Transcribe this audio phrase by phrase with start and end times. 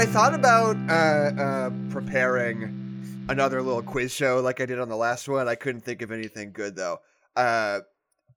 [0.00, 4.96] I thought about uh, uh, preparing another little quiz show like I did on the
[4.96, 5.46] last one.
[5.46, 7.00] I couldn't think of anything good though.
[7.36, 7.80] Uh,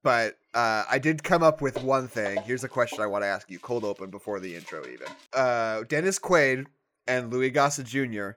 [0.04, 2.42] but uh, I did come up with one thing.
[2.42, 5.08] Here's a question I want to ask you, cold open before the intro, even.
[5.32, 6.66] Uh, Dennis Quaid
[7.08, 8.32] and Louis Gossett Jr.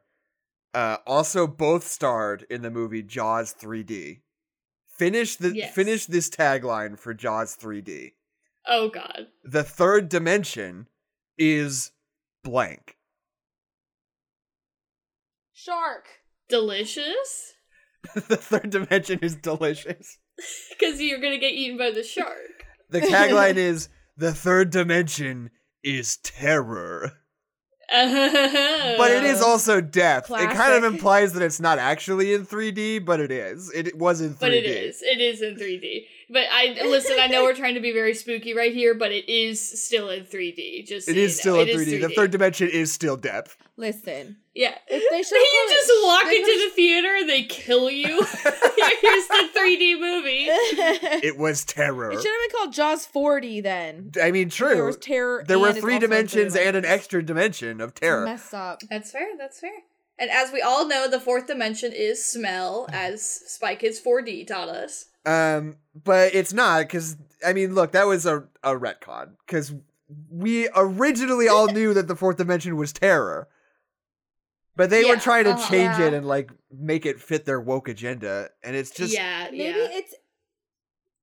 [0.73, 4.21] Uh, also both starred in the movie Jaws 3D.
[4.87, 5.75] Finish the Yes.
[5.75, 8.13] finish this tagline for Jaws 3D.
[8.69, 9.27] Oh god.
[9.43, 10.87] The third dimension
[11.37, 11.91] is
[12.45, 12.96] blank.
[15.67, 16.07] Shark.
[16.49, 17.55] Delicious?
[18.15, 20.19] the third dimension is delicious.
[20.79, 22.67] Because you're gonna get eaten by the shark.
[22.91, 25.51] The tagline is the third dimension
[25.83, 27.13] is terror.
[27.91, 30.31] But it is also death.
[30.31, 33.73] It kind of implies that it's not actually in 3D, but it is.
[33.73, 34.41] It, it was in 3D.
[34.41, 35.03] But it is.
[35.03, 36.05] It is in 3D.
[36.29, 37.17] But I listen.
[37.19, 40.25] I know we're trying to be very spooky right here, but it is still in
[40.25, 40.87] 3D.
[40.87, 41.41] Just so It you is know.
[41.41, 41.87] still in It 3D.
[41.93, 43.57] is The third dimension is still depth.
[43.77, 44.37] Listen.
[44.57, 44.75] Yeah.
[44.89, 48.07] If they should you just walk into the theater, and they kill you.
[49.03, 50.47] Here's the 3D movie.
[50.49, 52.11] it It was terror.
[52.11, 54.13] should have been called Jaws 40 then.
[54.21, 54.75] I mean, true.
[54.75, 55.45] There was terror.
[55.47, 58.25] There were three dimensions and an extra dimension of terror.
[58.25, 58.81] Messed up.
[58.89, 59.29] That's fair.
[59.37, 59.71] That's fair.
[60.19, 64.71] And as we all know, the fourth dimension is smell, as Spy Kids 4D taught
[64.71, 65.07] us.
[65.27, 69.75] Um, but it's not because I mean, look, that was a a retcon because
[70.31, 73.49] we originally all knew that the fourth dimension was terror,
[74.77, 75.71] but they were trying to uh-huh.
[75.71, 79.65] change it and like make it fit their woke agenda, and it's just yeah, Maybe
[79.65, 79.89] yeah.
[79.91, 80.15] it's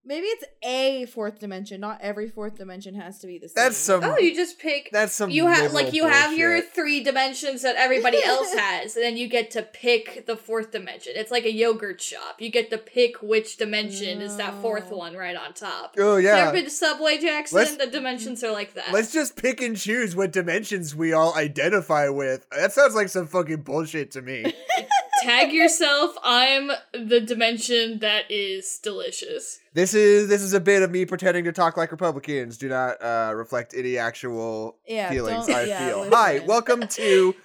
[0.06, 1.82] maybe it's a fourth dimension.
[1.82, 3.56] Not every fourth dimension has to be the same.
[3.56, 4.90] that's some Oh, you just pick.
[4.92, 9.04] that's some You have like you have your three dimensions that everybody else has, and
[9.04, 11.14] then you get to pick the fourth dimension.
[11.16, 12.42] It's like a yogurt shop.
[12.42, 14.98] You get to pick which dimension is that fourth oh.
[14.98, 15.96] one right on top.
[15.98, 16.38] Oh yeah.
[16.38, 17.58] ever been to Subway, Jackson?
[17.58, 18.92] Let's- the dimensions are like that.
[18.92, 22.46] Let's just pick and choose what dimensions we all identify with.
[22.52, 24.54] That sounds like some fucking bullshit to me.
[25.24, 26.16] Tag yourself.
[26.22, 29.60] I'm the dimension that is delicious.
[29.74, 33.02] this is this is a bit of me pretending to talk like Republicans do not
[33.02, 35.98] uh, reflect any actual Yeah, feelings I yeah, feel.
[36.00, 36.14] listen.
[36.14, 37.36] Hi, welcome to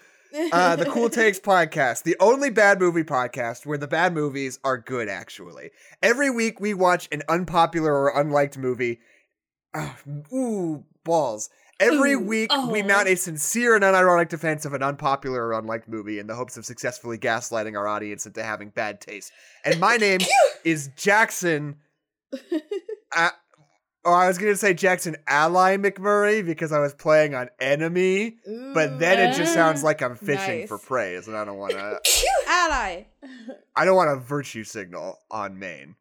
[0.52, 4.76] uh, the Cool Takes podcast, the only bad movie podcast where the bad movies are
[4.78, 5.70] good, actually.
[6.02, 8.98] Every week we watch an unpopular or unliked movie.
[9.72, 9.96] Ah,
[10.32, 11.48] ooh, balls.
[11.80, 12.86] Every Ooh, week we oh.
[12.86, 16.56] mount a sincere and unironic defense of an unpopular or unliked movie in the hopes
[16.56, 19.32] of successfully gaslighting our audience into having bad taste.
[19.64, 20.20] And my name
[20.64, 21.76] is Jackson.
[23.16, 23.30] Uh,
[24.04, 28.36] oh, I was going to say Jackson Ally McMurray because I was playing on Enemy.
[28.74, 30.68] But then it just sounds like I'm fishing Nice.
[30.68, 31.98] for praise, and I don't want to.
[32.46, 33.04] ally.
[33.74, 35.94] I don't want a virtue signal on main.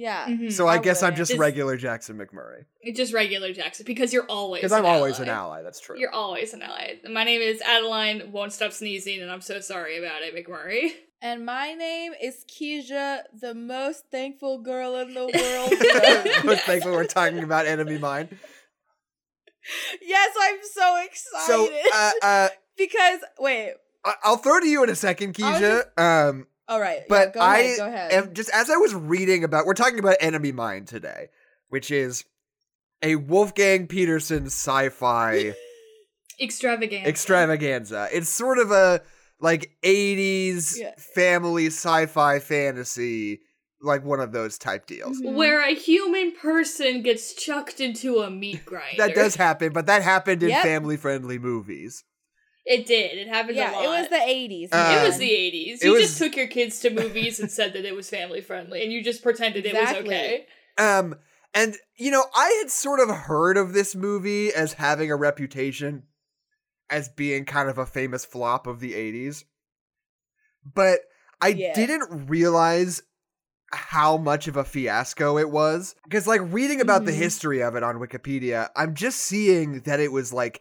[0.00, 0.26] Yeah.
[0.28, 0.50] Mhm.
[0.52, 1.28] So I, I guess I'm wouldn't.
[1.28, 5.16] just regular Jackson McMurray It's just regular Jackson because you're always because I'm an always
[5.16, 5.24] ally.
[5.24, 5.62] an ally.
[5.62, 5.98] That's true.
[5.98, 6.94] You're always an ally.
[7.10, 8.32] My name is Adeline.
[8.32, 10.92] Won't stop sneezing, and I'm so sorry about it, McMurray.
[11.22, 15.32] And my name is Keisha, the most thankful girl in the world.
[15.36, 18.28] I was thankful we're talking about enemy mine.
[20.00, 20.96] yes, I'm so
[21.46, 21.90] So excited.
[21.94, 23.74] uh, uh, because wait,
[24.04, 26.28] I- I'll throw to you in a second, I was Keisha.
[26.30, 27.00] um, all right.
[27.08, 27.76] but yeah, go I ahead.
[27.78, 28.12] Go ahead.
[28.12, 29.66] am just as I was reading about.
[29.66, 31.28] We're talking about enemy mine today,
[31.68, 32.24] which is
[33.02, 35.54] a Wolfgang Petersen sci-fi.
[36.40, 37.06] Extravagant.
[37.06, 38.08] extravaganza.
[38.12, 39.02] It's sort of a
[39.40, 40.92] like 80s Yeah.
[40.96, 43.40] family sci-fi fantasy,
[43.82, 45.20] like one of those type deals.
[45.20, 45.34] Mhm.
[45.34, 48.86] Where a human person gets chucked into a meat grinder.
[48.98, 50.62] That does happen, but that happened in Yep.
[50.62, 52.04] family-friendly movies.
[52.70, 53.18] It did.
[53.18, 53.84] It happened a yeah, lot.
[53.84, 54.68] it was the 80s.
[54.72, 55.82] Uh, It was the 80s.
[55.82, 58.82] You was- just took your kids to movies and said that it was family friendly,
[58.84, 60.46] and you just pretended it was okay.
[60.78, 61.16] Um
[61.52, 66.04] and you know, I had sort of heard of this movie as having a reputation
[66.88, 69.44] as being kind of a famous flop of the 80s.
[70.64, 71.00] But
[71.40, 71.74] I Yeah.
[71.74, 73.02] didn't realize
[73.72, 77.16] how much of a fiasco it was because like reading about the Mhm.
[77.16, 80.60] history of it on Wikipedia, I'm just seeing that it was like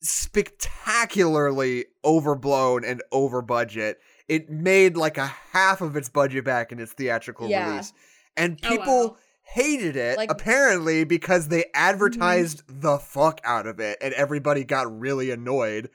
[0.00, 3.98] spectacularly overblown and over budget.
[4.28, 7.70] It made like a half of its budget back in its theatrical Yeah.
[7.70, 7.92] release.
[8.36, 9.16] And Oh, people wow.
[9.42, 11.70] hated it Like- apparently because they mm-hmm.
[11.74, 15.90] advertised the fuck out of it and everybody got really annoyed.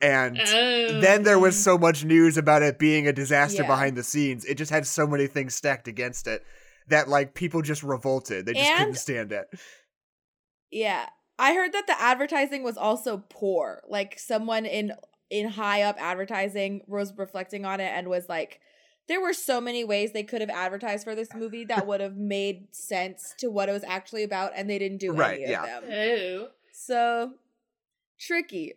[0.00, 1.00] And Oh.
[1.00, 1.72] then there was oh.
[1.72, 3.68] so much news about it being a disaster Yeah.
[3.68, 4.44] behind the scenes.
[4.44, 6.44] It just had so many things stacked against it
[6.88, 8.46] that like people just revolted.
[8.46, 9.46] They just couldn't stand it.
[10.70, 11.06] Yeah.
[11.38, 13.82] I heard that the advertising was also poor.
[13.88, 14.92] Like someone in
[15.30, 18.60] in high up advertising was reflecting on it and was like
[19.08, 22.16] there were so many ways they could have advertised for this movie that would have
[22.16, 25.78] made sense to what it was actually about, and they didn't do Right, any yeah.
[25.78, 25.90] of them.
[25.92, 26.46] Ew.
[26.72, 27.32] So
[28.18, 28.74] tricky.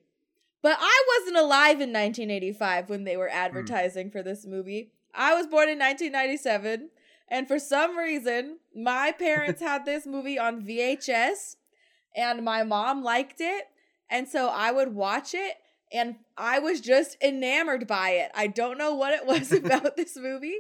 [0.64, 3.36] But I wasn't alive in 1985 when they were Hmm.
[3.38, 4.92] advertising for this movie.
[5.14, 6.90] I was born in 1997,
[7.30, 11.58] and for some reason, my parents had this movie on VHS,
[12.16, 13.66] and my mom liked it,
[14.10, 15.56] and so I would watch it,
[15.92, 18.32] and I was just enamored by it.
[18.36, 20.58] I don't know what it was about this movie,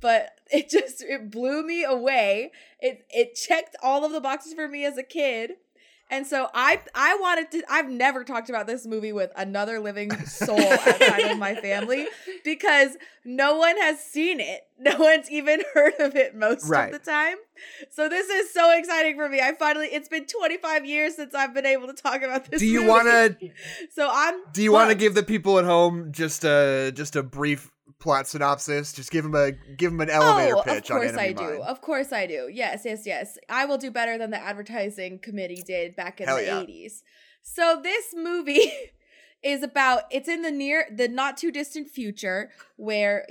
[0.00, 2.52] but it just it blew me away.
[2.80, 5.52] It it checked all of the boxes for me as a kid.
[6.10, 10.10] And so I I wanted to I've never talked about this movie with another living
[10.26, 12.06] soul outside of my family
[12.44, 14.60] because no one has seen it.
[14.78, 16.92] No one's even heard of it most Right.
[16.92, 17.36] of the time.
[17.90, 19.40] So this is so exciting for me.
[19.40, 22.66] I finally it's been 25 years since I've been able to talk about this Do
[22.66, 23.50] you want to
[23.90, 27.22] So I'm do you want to give the people at home just a just a
[27.22, 28.92] brief plot synopsis?
[28.92, 31.62] Just give them a give them an elevator oh, pitch of course I do.
[31.62, 32.48] Of course I do.
[32.52, 33.38] Yes, yes, yes.
[33.48, 36.62] I will do better than the advertising committee did back in Hell the yeah.
[36.62, 37.02] 80s.
[37.42, 38.72] So this movie
[39.42, 43.26] is about it's in the near the not too distant future where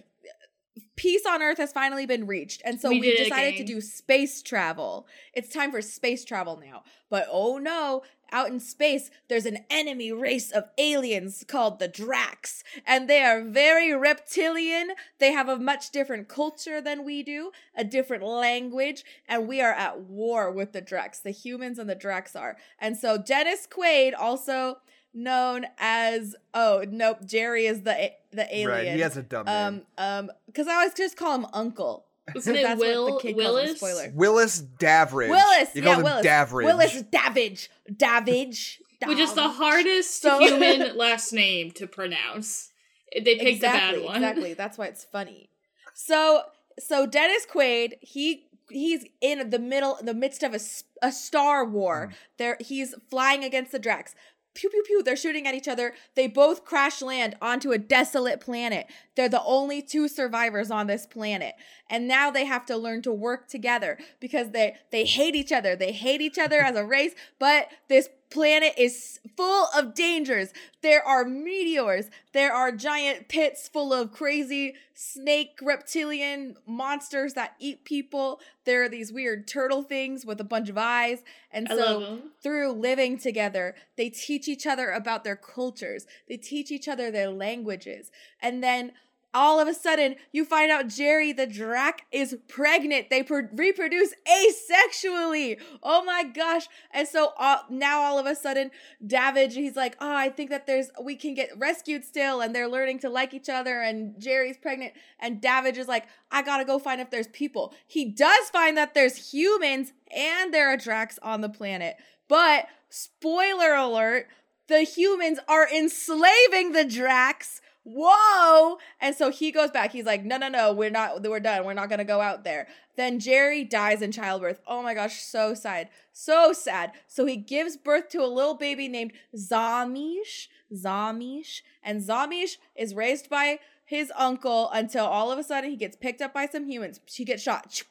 [0.96, 2.62] peace on earth has finally been reached.
[2.64, 5.08] And so We we, decided to do space travel.
[5.34, 6.84] It's time for space travel now.
[7.10, 8.04] But oh no
[8.34, 12.64] out in space there's an enemy race of aliens called the Dracs.
[12.86, 14.92] And they are very reptilian.
[15.20, 19.04] They have a much different culture than we do a different language.
[19.28, 21.22] And we are at war with the Dracs.
[21.22, 22.58] The humans and the Dracs are.
[22.80, 24.78] And so dennis quaid also
[25.14, 29.56] known as oh nope jerry is the the alien Right, he has a dumb name.
[29.56, 32.06] um, um, because I always just call him Uncle.
[32.36, 33.76] Isn't it That's what the Will kid calls him, Willis?
[33.78, 34.12] spoiler.
[34.14, 35.30] Willis Davridge.
[35.30, 36.26] Willis, You yeah, call him Willis.
[36.26, 36.64] Davridge.
[36.66, 42.70] Willis Davidge, Davidge, Which is the hardest So- human last name to pronounce.
[43.14, 44.16] They picked exactly, a bad one.
[44.18, 45.50] Exactly, that's why it's funny.
[45.94, 46.44] So,
[46.80, 51.66] so Dennis Quaid, he he's in the middle, the midst of a, s- a star
[51.66, 52.10] war.
[52.12, 52.16] Mm.
[52.38, 54.14] There, he's flying against the Dracs.
[54.54, 55.02] Pew pew pew!
[55.02, 55.94] They're shooting at each other.
[56.16, 58.88] They both crash land onto a desolate planet.
[59.16, 61.56] They're the only two survivors on this planet,
[61.92, 65.76] and now they have to learn to work together because they they hate each other.
[65.76, 70.54] They hate each other as a race, but this planet is full of dangers.
[70.82, 72.10] There are meteors.
[72.32, 78.40] There are giant pits full of crazy snake reptilian monsters that eat people.
[78.64, 81.24] There are these weird turtle things with a bunch of eyes.
[81.52, 86.08] And I so through living together, they teach each other about their cultures.
[86.30, 88.12] They teach each other their languages.
[88.42, 88.94] And then
[89.34, 93.10] all of a sudden, you find out Jerry the Drac is pregnant.
[93.10, 95.60] They pro- reproduce asexually.
[95.82, 96.68] Oh my gosh.
[96.92, 98.72] And so uh, now all of a sudden,
[99.06, 102.42] Davidge, he's like, oh, I think that there's, we can get rescued still.
[102.42, 103.82] And they're learning to like each other.
[103.82, 104.94] And Jerry's pregnant.
[105.20, 107.74] And Davidge is like, I gotta go find if there's people.
[107.88, 111.96] He does find that there's humans and there are Dracs on the planet.
[112.28, 114.28] But spoiler alert,
[114.68, 117.60] the humans are enslaving the Dracs.
[117.84, 118.78] Whoa!
[119.00, 119.92] And so he goes back.
[119.92, 121.66] He's like, no, no, no, we're not, we're done.
[121.66, 122.68] We're not gonna go out there.
[122.96, 124.60] Then Jerry dies in childbirth.
[124.68, 125.90] Oh my gosh, so sad.
[126.14, 126.92] So sad.
[127.08, 130.48] So he gives birth to a little baby named Zamish.
[130.72, 131.62] Zamish.
[131.84, 136.22] And Zamish is raised by his uncle until all of a sudden he gets picked
[136.22, 137.00] up by some humans.
[137.08, 137.84] She gets shot.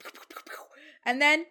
[1.05, 1.47] And then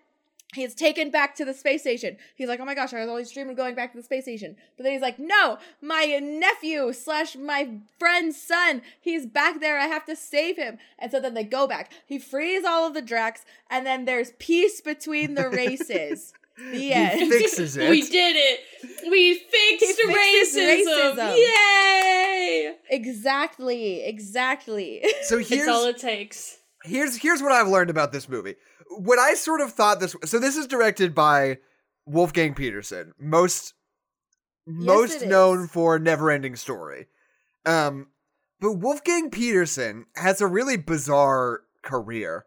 [0.56, 2.18] he is taken back to the space station.
[2.36, 4.24] He's like, oh my gosh, I was always dreaming of going back to the space
[4.24, 4.56] station.
[4.78, 9.78] But then he's like, no, my nephew slash my friend's son, he's back there.
[9.80, 10.80] I have to save him.
[10.98, 11.92] And so then they go back.
[12.06, 16.34] He frees all of the Dracs, and then there's peace between the races.
[16.72, 17.90] the He fixes it.
[17.90, 19.10] We did it.
[19.10, 21.16] We fixed fixes racism.
[21.16, 21.38] racism.
[21.38, 22.76] Yay!
[22.90, 25.04] exactly, exactly.
[25.24, 26.59] so It's here's all it takes.
[26.84, 28.56] Here's here's what I've learned about this movie.
[28.90, 31.58] What I sort of thought this so this is directed by
[32.06, 33.74] Wolfgang Petersen, most
[34.66, 35.72] most known is.
[35.72, 37.08] for Neverending Story.
[37.66, 38.08] Um
[38.62, 42.46] but Wolfgang Petersen has a really bizarre career.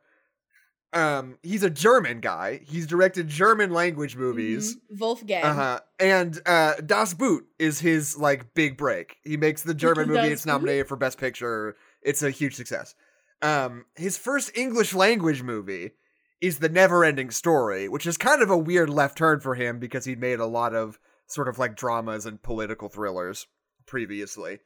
[0.95, 2.61] Um he's a German guy.
[2.65, 4.77] He's directed German language movies.
[4.77, 5.01] Mhm.
[5.01, 5.43] Wolfgang.
[5.45, 5.81] Uh-huh.
[5.99, 9.17] And uh Das Boot is his like big break.
[9.25, 11.77] He makes the German movie, it's nominated for Best Picture.
[12.03, 12.95] It's a huge success.
[13.43, 15.93] Um his first English language movie
[16.41, 19.79] is The Never Ending Story, which is kind of a weird left turn for him
[19.79, 23.47] because he'd made a lot of sort of like dramas and political thrillers
[23.87, 24.61] previously.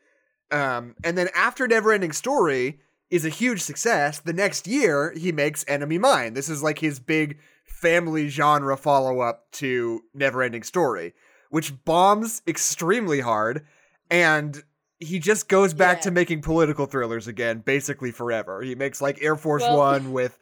[0.50, 2.80] Um and then after Never Ending Story
[3.10, 6.34] is a huge success, the next year he makes Enemy Mine.
[6.34, 11.14] This is like his big family genre follow up to Neverending Story,
[11.50, 13.66] which bombs extremely hard
[14.10, 14.62] and
[14.98, 16.02] he just goes back Yeah.
[16.02, 18.62] to making political thrillers again, basically forever.
[18.62, 20.38] He makes like Air Force Well- One with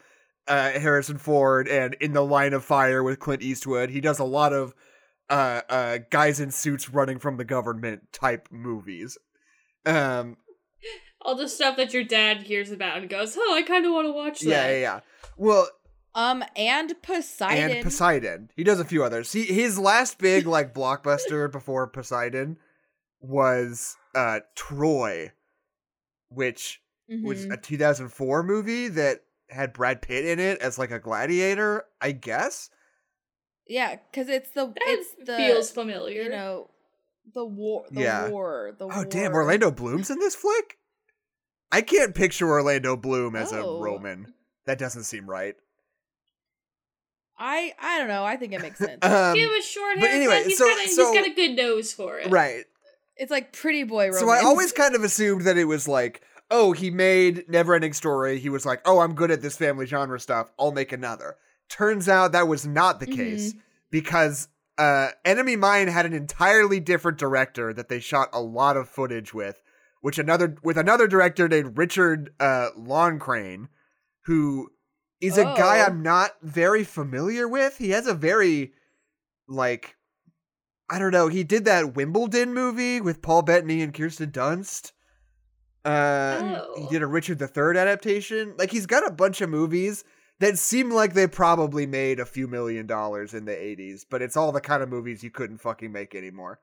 [0.47, 3.91] uh, Harrison Ford and In the Line of Fire with Clint Eastwood.
[3.91, 4.75] He does a lot of
[5.31, 9.17] uh, uh, guys in suits running from the government type movies.
[9.87, 10.37] Um,
[11.23, 14.07] All the stuff that your dad hears about and goes, "Oh, I kind of want
[14.07, 15.01] to watch that." yeah, yeah, yeah.
[15.39, 15.67] Well,
[16.15, 17.71] Um, and Poseidon.
[17.71, 18.51] and Poseidon.
[18.55, 19.33] He does a few others.
[19.33, 22.59] He his last big like blockbuster before Poseidon
[23.25, 25.33] was uh Troy,
[26.29, 27.53] which was Mhm.
[27.53, 32.71] a 2004 movie that had Brad Pitt in it as like a gladiator, I guess.
[33.67, 36.23] yeah, because it's the That it's the feels familiar.
[36.23, 36.71] you know
[37.33, 38.29] the war the Yeah.
[38.29, 39.33] war the Oh damn.
[39.33, 40.79] Orlando Bloom's in this flick?
[41.73, 43.79] I can't picture Orlando Bloom as Oh.
[43.79, 44.35] a Roman.
[44.67, 45.57] That doesn't seem right.
[47.39, 48.25] I I don't know.
[48.25, 49.05] I think it makes sense.
[49.05, 51.35] Um, Give him a short but anyway, he's so- got a, so- he's got a
[51.35, 52.31] good nose for it.
[52.31, 52.65] right.
[53.17, 54.21] It's like pretty boy romance.
[54.21, 58.39] So I always kind of assumed that it was like, oh, he made Neverending Story.
[58.39, 60.51] He was like, oh, I'm good at this family genre stuff.
[60.59, 61.37] I'll make another.
[61.69, 63.55] Turns out that was not the case
[63.91, 68.89] because uh, Enemy Mine had an entirely different director that they shot a lot of
[68.89, 69.63] footage with,
[70.01, 73.69] which another with another director named Richard uh, Loncraine,
[74.27, 74.71] who
[75.21, 75.87] is a guy Oh.
[75.87, 77.79] I'm not very familiar with.
[77.79, 78.73] He has a very
[79.49, 79.97] like
[80.91, 81.29] I don't know.
[81.29, 84.93] He did that Wimbledon movie with Paul Bettany and Kirsten Dunst.
[85.85, 86.39] Uh,
[86.77, 86.89] He Oh.
[86.91, 88.55] did a Richard III adaptation.
[88.59, 90.05] Like he's got a bunch of movies
[90.41, 94.37] that seem like they probably made a few million dollars in the 80s, but it's
[94.37, 96.59] all the kind of movies you couldn't fucking make anymore.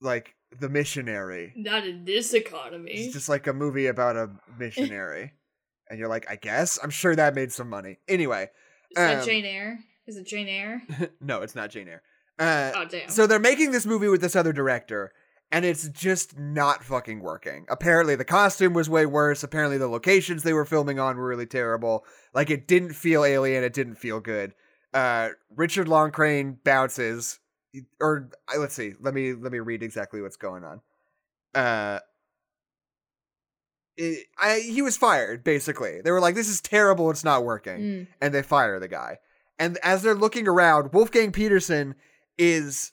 [0.00, 1.52] Like The Missionary.
[1.56, 2.92] Not in this economy.
[2.92, 5.32] It's just like a movie about a missionary.
[5.90, 6.78] and you're like, I guess?
[6.82, 7.98] I'm sure that made some money.
[8.08, 8.50] Anyway,
[8.90, 9.78] Is that um, Jane Eyre?
[10.06, 10.82] Is it Jane Eyre?
[11.20, 12.02] no, it's not Jane Eyre.
[12.38, 13.08] Uh, Oh damn.
[13.08, 15.12] so they're making this movie with this other director,
[15.50, 17.66] and it's just not fucking working.
[17.68, 19.42] Apparently, the costume was way worse.
[19.42, 22.04] Apparently, the locations they were filming on were really terrible.
[22.34, 23.64] Like, it didn't feel alien.
[23.64, 24.54] It didn't feel good.
[24.94, 27.40] Uh, Richard Loncraine bounces,
[28.00, 28.94] or let's see.
[29.00, 30.80] Let me let me read exactly what's going on.
[31.54, 31.98] Uh,
[33.96, 36.00] it, I he was fired basically.
[36.00, 37.10] They were like, "This is terrible.
[37.10, 38.06] It's not working." Mm.
[38.20, 39.18] and they fire the guy.
[39.58, 41.96] And as they're looking around, Wolfgang Petersen
[42.38, 42.92] is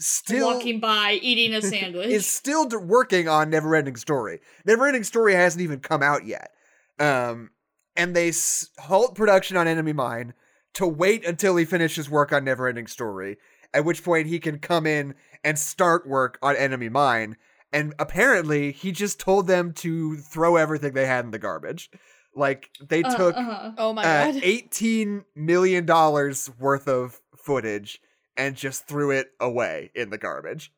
[0.00, 2.08] still walking by eating a sandwich.
[2.08, 4.40] is still d- working on Neverending Story.
[4.66, 6.50] Neverending Story hasn't even come out yet.
[6.98, 7.50] Um,
[7.96, 10.34] and they s- halt production on Enemy Mine
[10.74, 13.36] to wait until he finishes work on Neverending Story.
[13.72, 17.36] At which point he can come in and start work on Enemy Mine.
[17.72, 21.90] And apparently, he just told them to throw everything they had in the garbage.
[22.34, 23.72] Like they Uh, took uh-huh.
[23.78, 24.40] Oh my uh, god.
[24.42, 27.98] eighteen million dollars worth of footage
[28.36, 30.72] and just threw it away in the garbage.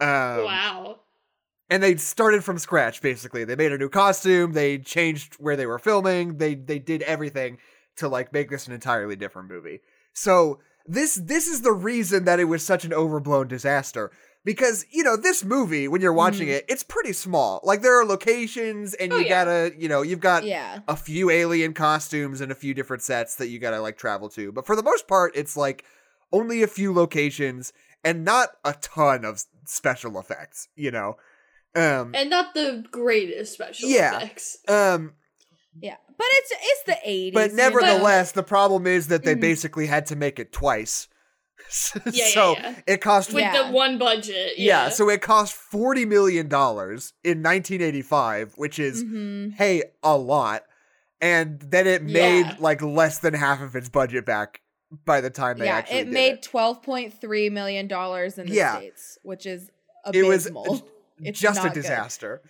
[0.00, 0.08] Um,
[0.44, 1.00] wow.
[1.68, 3.00] And they started from scratch.
[3.00, 4.52] Basically, they made a new costume.
[4.52, 6.38] They changed where they were filming.
[6.38, 7.58] They they did everything
[7.96, 9.80] to like make this an entirely different movie.
[10.12, 14.10] So this this is the reason that it was such an overblown disaster.
[14.42, 16.52] Because you know this movie, when you're watching Mhm.
[16.56, 17.60] it, it's pretty small.
[17.62, 19.44] Like there are locations, and Oh, you yeah.
[19.44, 20.78] gotta, you know, you've got yeah.
[20.88, 24.50] a few alien costumes and a few different sets that you gotta like travel to.
[24.50, 25.84] But for the most part, it's like
[26.32, 27.72] only a few locations
[28.04, 31.16] and not a ton of special effects, you know?
[31.74, 34.16] Um, And not the greatest special Yeah.
[34.16, 34.58] effects.
[34.68, 35.14] um,
[35.78, 35.96] Yeah.
[36.18, 37.34] But it's it's the 80s.
[37.34, 37.62] but you know?
[37.64, 39.40] nevertheless, the problem is that they Mhm.
[39.40, 41.08] basically had to make it twice.
[42.06, 42.74] Yeah, yeah, so yeah.
[42.86, 43.66] it cost With Yeah.
[43.68, 44.58] the one budget.
[44.58, 44.84] yeah.
[44.84, 44.88] Yeah.
[44.88, 49.54] so it cost forty million dollars in 1985, which is Mhm.
[49.54, 50.64] hey, a lot.
[51.20, 52.56] And then it made Yeah.
[52.58, 54.60] like less than half of its budget back
[55.04, 56.42] by the time they Yeah, actually it did made it.
[56.42, 58.76] twelve point three million dollars in the Yeah.
[58.78, 59.70] states, which is
[60.04, 60.50] a It was.
[61.22, 61.82] It's just a not good.
[61.82, 62.40] disaster.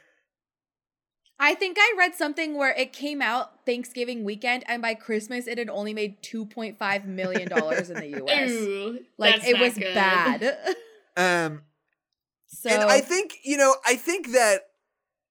[1.42, 5.58] I think I read something where it came out Thanksgiving weekend, and by Christmas it
[5.58, 8.50] had only made two point five million dollars in the U.S.
[8.50, 9.94] Ooh, like it was good.
[9.94, 10.56] bad.
[11.16, 11.62] Um,
[12.46, 14.60] so and I think you know, I think that,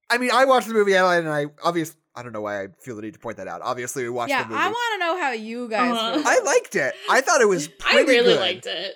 [0.10, 2.68] I mean, I watched the movie Adelaide, and I obviously, I don't know why I
[2.82, 3.62] feel the need to point that out.
[3.64, 4.62] Obviously, we watched yeah, the movie.
[4.62, 5.92] I want to know how you guys.
[5.98, 6.22] Uh-huh.
[6.26, 6.94] I liked it.
[7.10, 8.40] I thought it was I really good.
[8.40, 8.96] liked it.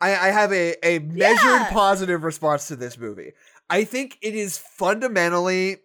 [0.00, 1.70] I, I have a, a measured Yeah.
[1.70, 3.32] positive response to this movie.
[3.70, 5.78] I think it is fundamentally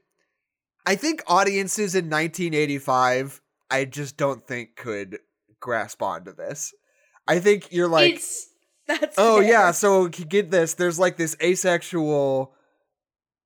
[0.85, 5.19] I think audiences in 1985 I just don't think could
[5.59, 6.73] grasp onto this.
[7.27, 8.47] I think you're like it's
[8.87, 9.49] That's oh fair.
[9.49, 12.53] yeah, so you get this there's like this asexual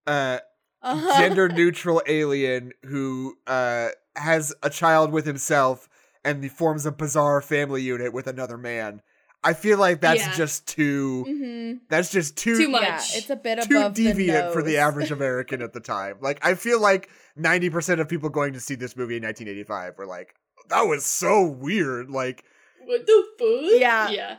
[0.08, 0.40] uh
[0.84, 1.20] Uh-huh.
[1.20, 5.88] gender neutral alien who uh has a child with himself
[6.26, 9.02] and he forms a bizarre family unit with another man.
[9.44, 10.34] I feel like that's Yeah.
[10.36, 11.26] just too.
[11.28, 11.78] Mm-hmm.
[11.90, 12.84] That's just too Too much.
[12.84, 16.18] Yeah, it's a bit too above deviant for the average American at the time.
[16.22, 19.98] Like I feel like ninety percent of people going to see this movie in 1985
[19.98, 20.36] were like,
[20.70, 22.44] "That was so weird." Like,
[22.86, 23.80] what the fuck?
[23.80, 24.10] Yeah.
[24.10, 24.36] Yeah.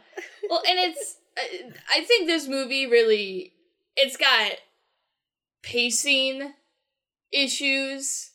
[0.49, 3.55] Well, and it's I- I think this movie really
[3.97, 4.53] it's got
[5.63, 6.53] pacing
[7.33, 8.31] issues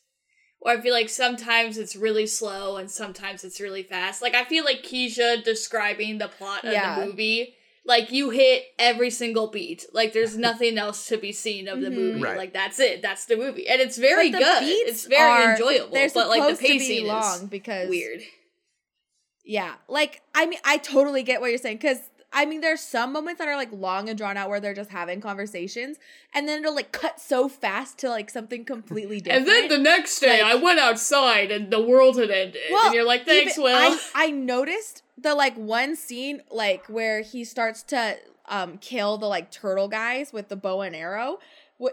[0.59, 4.21] or I feel like sometimes it's really slow and sometimes it's really fast.
[4.21, 6.99] Like I feel like Keisha describing the plot of Yeah.
[6.99, 7.53] the movie
[7.85, 9.85] like you hit every single beat.
[9.93, 12.21] Like there's nothing else to be seen of the movie.
[12.21, 12.37] Right.
[12.37, 13.01] Like that's it.
[13.01, 13.67] That's the movie.
[13.67, 14.59] And it's very But the good.
[14.61, 15.97] beats It's very are- enjoyable.
[16.13, 18.21] But like the pacing be long is because weird.
[19.45, 21.99] Yeah, like I mean, I totally get what you're saying because
[22.33, 24.89] I mean, there's some moments that are like long and drawn out where they're just
[24.89, 25.97] having conversations,
[26.33, 29.47] and then it'll like cut so fast to like something completely different.
[29.47, 32.61] And then the next day, Like- I went outside and the world had ended.
[32.71, 33.75] Well, and you're like, thanks, even- Will.
[33.75, 38.17] I, I noticed the like one scene like where he starts to
[38.49, 41.39] um kill the like turtle guys with the bow and arrow.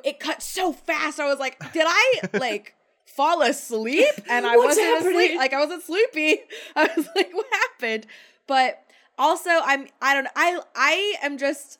[0.02, 1.20] It cut so fast.
[1.20, 2.74] I was like, did I like
[3.06, 4.08] fall asleep?
[4.28, 5.38] And I What's wasn't asleep.
[5.38, 6.40] Like I wasn't sleepy.
[6.76, 8.06] I was like, what happened?
[8.46, 8.82] But
[9.18, 11.78] also, I'm I don't I I am just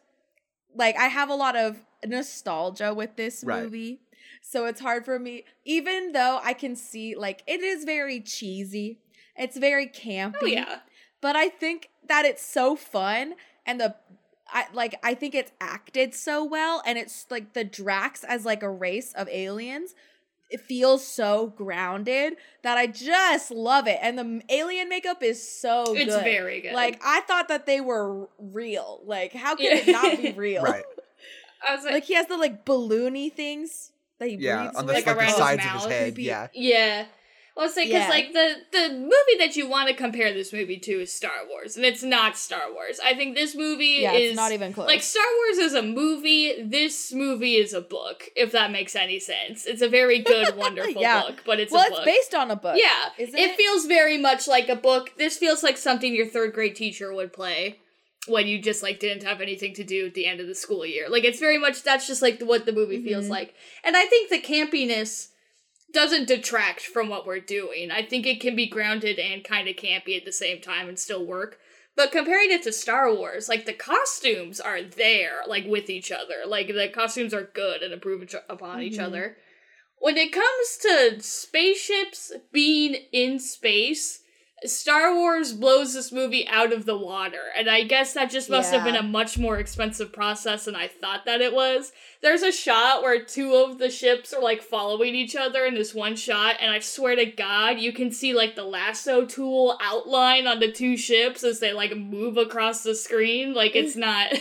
[0.74, 3.62] like I have a lot of nostalgia with this Right.
[3.62, 4.00] movie.
[4.42, 8.98] So it's hard for me, even though I can see like it is very cheesy.
[9.36, 10.34] It's very campy.
[10.42, 10.78] oh, yeah.
[11.20, 13.34] But I think that it's so fun
[13.66, 13.96] and the
[14.48, 18.62] I like I think it's acted so well and it's like the Dracs as like
[18.62, 19.94] a race of aliens.
[20.50, 23.98] It feels so grounded that I just love it.
[24.02, 26.24] And the alien makeup is so It's good.
[26.24, 26.74] very good.
[26.74, 29.00] Like I thought that they were real.
[29.04, 29.76] Like how can Yeah.
[29.76, 30.62] it not be real?
[30.62, 30.84] right?
[31.68, 34.86] I was like, Like he has the like balloony things that he Yeah, breathes on
[34.86, 34.96] the, with.
[34.96, 35.92] Like like, the around his sides of his mouth.
[35.92, 36.18] head.
[36.18, 37.06] Yeah, yeah.
[37.56, 38.08] Well, like, because, Yeah.
[38.08, 41.76] like, the, the movie that you want to compare this movie to is Star Wars,
[41.76, 42.99] and it's not Star Wars.
[42.99, 44.30] I think this movie yeah, is.
[44.30, 44.88] it's not even close.
[44.88, 49.21] Like, Star Wars is a movie, this movie is a book, if that makes any
[49.21, 49.67] sense.
[49.67, 51.23] It's a very good, wonderful Yeah.
[51.23, 52.76] book, but it's well, a it's based on a book.
[52.76, 53.56] Yeah, it, it?
[53.56, 55.12] feels very much like a book.
[55.17, 57.78] This feels like something your third grade teacher would play
[58.26, 60.84] when you just like didn't have anything to do at the end of the school
[60.84, 61.08] year.
[61.08, 63.30] Like it's very much that's just like what the movie feels Mhm.
[63.30, 63.54] like.
[63.84, 65.28] And I think the campiness
[65.95, 67.91] doesn't detract from what we're doing.
[67.91, 70.99] I think it can be grounded and kind of campy at the same time and
[70.99, 71.59] still work.
[71.97, 76.43] But comparing it to Star Wars, like the costumes are there, like with each other.
[76.47, 79.04] Like the costumes are good and improve upon each Mhm.
[79.04, 79.39] other.
[79.99, 84.24] When it comes to spaceships being in space,
[84.64, 87.40] Star Wars blows this movie out of the water.
[87.56, 90.88] And I guess that just must have been a much more expensive process than I
[90.88, 91.92] thought that it was.
[92.22, 95.94] There's a shot where two of the ships are like following each other in this
[95.94, 100.46] one shot, and I swear to God, you can see like the lasso tool outline
[100.46, 103.52] on the two ships as they like move across the screen.
[103.52, 104.32] Like it's not.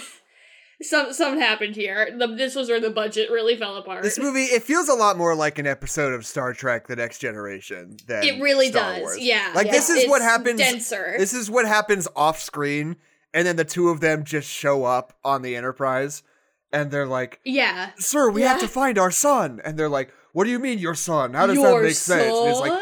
[0.81, 2.15] Some something happened here.
[2.17, 4.03] The, this was where the budget really fell apart.
[4.03, 7.19] this movie it feels a lot more like an episode of Star Trek: The Next
[7.19, 9.01] Generation than it really Star does.
[9.01, 9.19] Wars.
[9.19, 9.51] Yeah.
[9.55, 9.95] Like, this yeah.
[10.03, 11.15] is what happens- Denser.
[11.17, 12.97] This is what happens off screen,
[13.33, 16.23] and then the two of them just show up on the Enterprise,
[16.71, 17.91] and they're like, yeah.
[17.97, 20.95] "Sir, we have to find our son," and they're like, "What do you mean your
[20.95, 21.33] son?
[21.33, 22.81] How does Your that make sense?" And it's like, son?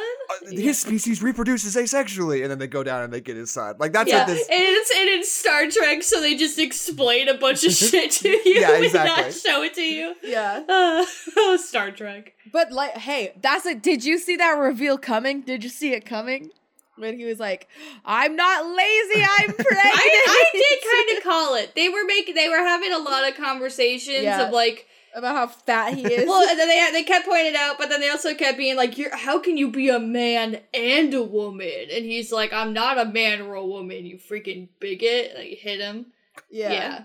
[0.52, 3.80] His species reproduces asexually, and then they go down and they get inside.
[3.80, 4.48] Like that's yeah, what this.
[4.50, 8.30] and it's and it's Star Trek, so they just explain a bunch of shit to
[8.30, 9.24] you Yeah, and exactly.
[9.24, 10.16] not show it to you.
[10.24, 10.64] Yeah.
[10.68, 11.06] Uh,
[11.38, 12.34] oh, Star Trek.
[12.52, 13.76] But like, hey, that's a.
[13.76, 15.42] Did you see that reveal coming?
[15.42, 16.50] Did you see it coming?
[16.98, 17.68] When he was like,
[18.06, 19.24] "I'm not lazy.
[19.24, 21.74] I'm pregnant." I, I did kind of call it.
[21.76, 24.46] They were making, they were having a lot of conversations Yeah.
[24.48, 26.28] of like, about how fat he is.
[26.28, 28.76] well, and then they they kept pointing it out, but then they also kept being
[28.76, 32.74] like, "You're how can you be a man and a woman?" And he's like, "I'm
[32.74, 36.08] not a man or a woman, you freaking bigot." Like hit him.
[36.50, 36.72] yeah.
[36.72, 37.04] yeah.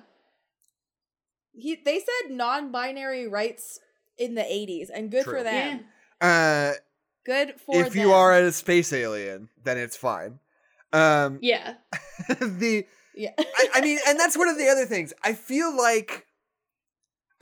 [1.53, 1.77] He.
[1.77, 3.81] They said non-binary rights
[4.19, 5.38] in the '80s, and good True.
[5.38, 5.85] for them.
[6.21, 6.73] Uh,
[7.27, 10.38] Good for if you are a space alien, then it's fine.
[10.92, 11.75] Um, Yeah.
[12.29, 13.33] the yeah.
[13.38, 15.12] I, I mean, and that's one of the other things.
[15.25, 16.26] I feel like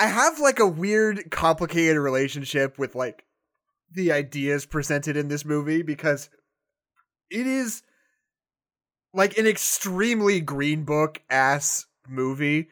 [0.04, 3.24] I have like a weird, complicated relationship with like
[3.90, 6.28] the ideas presented in this movie because
[7.30, 7.82] it is
[9.14, 12.68] like an extremely green book ass movie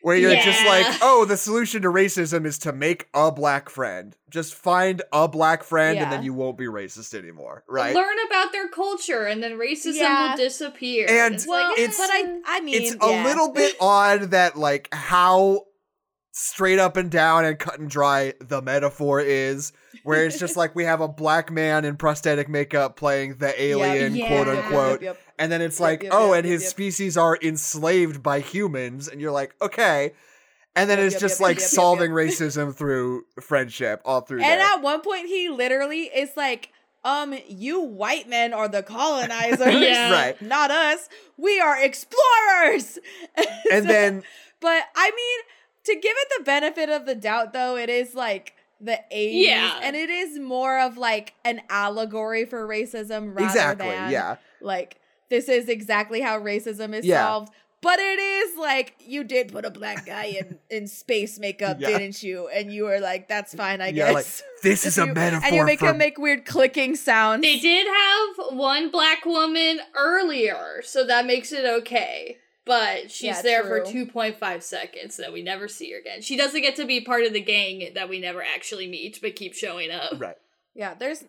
[0.00, 4.16] where you're just like, oh, the solution to racism is to make a black friend.
[4.30, 7.94] Just find a black friend and then you won't be racist anymore, right?
[7.94, 10.30] Learn about their culture, and then racism Yeah.
[10.30, 11.06] will disappear.
[11.10, 12.40] And it's well, like, it's- but I.
[12.46, 15.66] I mean, it's a little bit odd that like how
[16.40, 19.72] straight up and down and cut and dry the metaphor is
[20.04, 24.14] where it's just like we have a black man in prosthetic makeup playing the alien,
[24.14, 24.28] Yeah.
[24.28, 25.18] quote unquote, Yep, yep.
[25.38, 26.70] and then it's Yep, like, yep, oh, yep, and yep, his yep.
[26.70, 30.12] species are enslaved by humans, and you're like, okay.
[30.76, 32.16] And then Yep, it's yep, just yep, like yep, yep, solving yep.
[32.18, 34.66] racism through friendship all through And there.
[34.66, 36.70] at one point, he literally is like,
[37.04, 39.74] um, you white men are the colonizers.
[39.74, 40.12] Yeah.
[40.12, 40.40] Right.
[40.40, 41.08] Not us.
[41.36, 42.98] We are explorers.
[43.70, 44.22] and So- then
[44.60, 45.38] but I mean,
[45.94, 49.44] to give it the benefit of the doubt, though, it is like the 80s.
[49.44, 49.80] Yeah.
[49.82, 54.36] And it is more of like an allegory for racism rather exactly, than yeah.
[54.60, 54.96] like
[55.28, 57.22] this is exactly how racism is Yeah.
[57.22, 57.52] solved.
[57.82, 61.88] But it is like you did put a black guy in in space makeup, Yeah.
[61.88, 62.46] didn't you?
[62.48, 65.46] And you were like, "That's fine, I Yeah, like, guess." This is a You- metaphor
[65.46, 67.40] and you make for him make weird clicking sounds.
[67.40, 72.36] They did have one black woman earlier, so that makes it okay.
[72.66, 73.84] But she's Yeah, there true.
[73.84, 76.20] for 2.5 seconds, so we never see her again.
[76.22, 79.34] She doesn't get to be part of the gang that we never actually meet, but
[79.34, 80.20] keep showing up.
[80.20, 80.36] right.
[80.74, 81.24] Yeah, there's.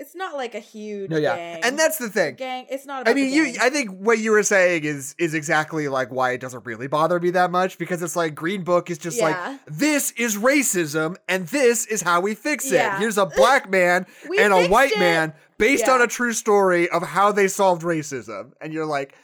[0.00, 1.60] It's not like a huge No, yeah, gang.
[1.64, 2.36] and that's the thing.
[2.36, 2.66] gang.
[2.70, 3.02] It's not.
[3.02, 3.56] About I mean, the you.
[3.60, 7.18] I think what you were saying is is exactly like why it doesn't really bother
[7.18, 9.24] me that much because it's like Green Book is just Yeah.
[9.24, 12.74] like this is racism and this is how we fix it.
[12.74, 12.96] Yeah.
[13.00, 14.06] Here's a black man
[14.38, 15.00] and a white it.
[15.00, 19.16] man based on a true story of how they solved racism, and you're like,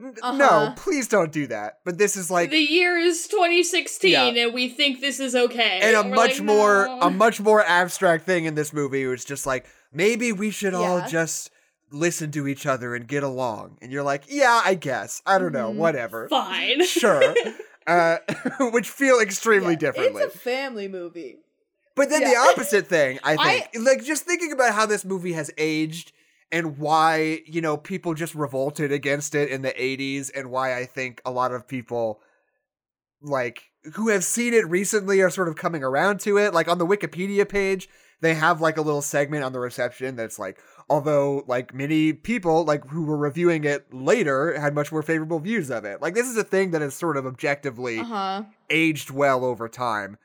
[0.00, 0.74] "N- no, Uh-huh.
[0.76, 1.78] please don't do that.
[1.84, 2.50] But this is like.
[2.50, 4.44] the year is 2016, Yeah.
[4.44, 5.80] and we think this is okay.
[5.82, 9.06] and a we're much like, more "No." a much more abstract thing in this movie
[9.06, 11.50] was just like maybe we should all just
[11.92, 15.50] listen to each other and get along and you're like yeah i guess i don't
[15.52, 15.74] know Mhm.
[15.74, 16.84] whatever fine.
[16.86, 17.34] sure
[17.88, 18.18] uh
[18.70, 21.38] which feel extremely Yeah, differently It's a family movie.
[21.96, 25.50] but then the opposite thing i think like just thinking about how this movie has
[25.58, 26.12] aged
[26.52, 30.84] and why you know people just revolted against it in the 80s and why i
[30.84, 32.20] think a lot of people
[33.22, 33.62] like
[33.94, 36.86] who have seen it recently are sort of coming around to it like on the
[36.86, 37.88] wikipedia page
[38.22, 40.58] they have like a little segment on the reception that's like
[40.88, 45.70] although like many people like who were reviewing it later had much more favorable views
[45.70, 48.42] of it like this is a thing that has sort of objectively Uh huh.
[48.70, 50.18] aged well over time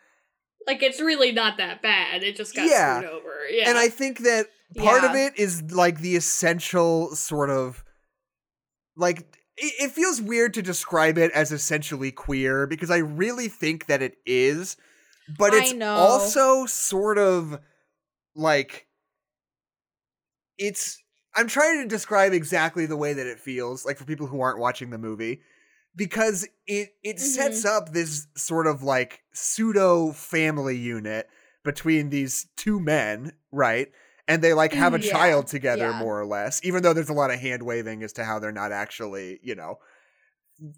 [0.68, 2.24] like, it's really not that bad.
[2.24, 2.98] It just got Yeah.
[2.98, 3.34] screwed over.
[3.52, 3.70] Yeah.
[3.70, 7.84] And I think that part of it is like the essential sort of
[8.98, 9.26] like
[9.58, 14.18] it, feels weird to describe it as essentially queer because I really think that it
[14.26, 14.78] is,
[15.38, 17.60] but it's also sort of
[18.36, 18.88] like
[20.58, 21.02] it's
[21.36, 24.60] I'm trying to describe exactly the way that it feels like for people who aren't
[24.60, 25.42] watching the movie
[25.96, 27.78] because it it sets mm-hmm.
[27.78, 31.28] up this sort of like pseudo family unit
[31.64, 33.88] between these two men, right?
[34.28, 36.00] And they like have a Mhm, yeah, child together yeah.
[36.00, 38.52] more or less, even though there's a lot of hand waving as to how they're
[38.52, 39.78] not actually, you know,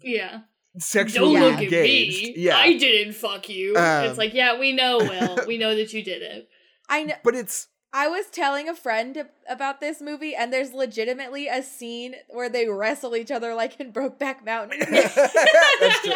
[0.02, 0.40] yeah.
[0.78, 2.28] sexually Don't look engaged.
[2.28, 2.42] at me.
[2.44, 2.56] Yeah.
[2.58, 3.74] I didn't fuck you.
[3.76, 5.38] Um, it's like, yeah, we know, Will.
[5.46, 6.48] we know that you did it.
[6.90, 7.14] I know.
[7.24, 12.16] but it's I was telling a friend about this movie, and there's legitimately a scene
[12.28, 14.80] where they wrestle each other like in Brokeback Mountain.
[14.90, 16.12] That's true.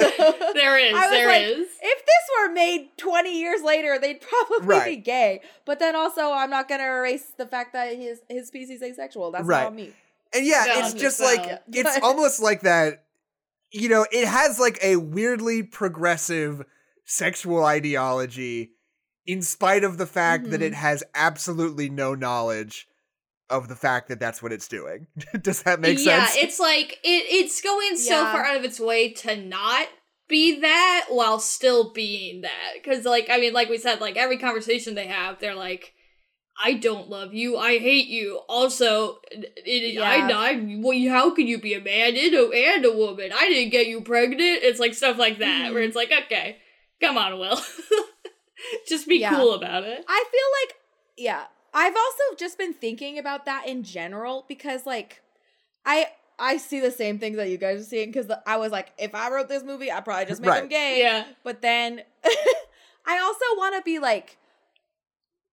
[0.00, 0.94] So- There is.
[0.94, 1.68] I was There like, is.
[1.82, 5.40] if this were made 20 years later, they'd probably be gay.
[5.64, 9.30] But then also, I'm not going to erase the fact that his his species asexual.
[9.32, 9.64] That's Right.
[9.64, 9.92] not me.
[10.34, 11.26] And yeah, No, it's just no.
[11.26, 13.04] like it's almost like that.
[13.72, 16.64] You know, it has like a weirdly progressive
[17.04, 18.70] sexual ideology,
[19.26, 20.64] in spite of the fact that Mhm.
[20.66, 22.86] it has absolutely no knowledge
[23.50, 25.06] of the fact that that's what it's doing.
[25.42, 26.36] Does that make yeah, sense?
[26.36, 27.24] Yeah, it's like it.
[27.28, 28.32] It's going so Yeah.
[28.32, 29.86] far out of its way to not
[30.28, 32.72] be that while still being that.
[32.74, 35.92] Because, like, I mean, like we said, like every conversation they have, they're like,
[36.62, 37.58] "I don't love you.
[37.58, 40.38] I hate you." Also, it, it, I, Yeah.
[40.38, 43.30] I, well, how can you be a man and a, and a woman?
[43.34, 44.40] I didn't get you pregnant.
[44.62, 45.86] It's like stuff like that, where Mhm.
[45.88, 46.56] it's like, okay,
[47.02, 47.60] come on, Will,
[48.88, 49.30] just be Yeah.
[49.36, 50.04] cool about it.
[50.08, 50.76] I feel like,
[51.16, 51.44] yeah.
[51.76, 55.22] I've also just been thinking about that in general because, like,
[55.84, 56.06] I
[56.38, 59.14] I see the same things that you guys are seeing because I was like, if
[59.14, 60.62] I wrote this movie, I'd probably just make Right.
[60.62, 61.00] him gay.
[61.00, 62.02] Yeah, But then
[63.06, 64.36] I also want to be like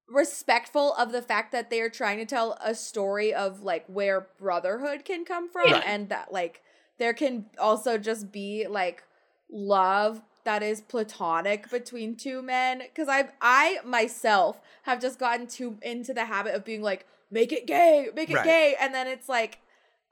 [0.08, 4.28] respectful of the fact that they are trying to tell a story of like where
[4.38, 5.84] brotherhood can come from Yeah.
[5.86, 6.62] and that like
[6.98, 9.04] there can also just be like
[9.50, 15.78] love that is platonic between two men cuz I I myself have just gotten too
[15.82, 18.44] into the habit of being like make it gay, make it Right.
[18.44, 19.60] gay and then it's like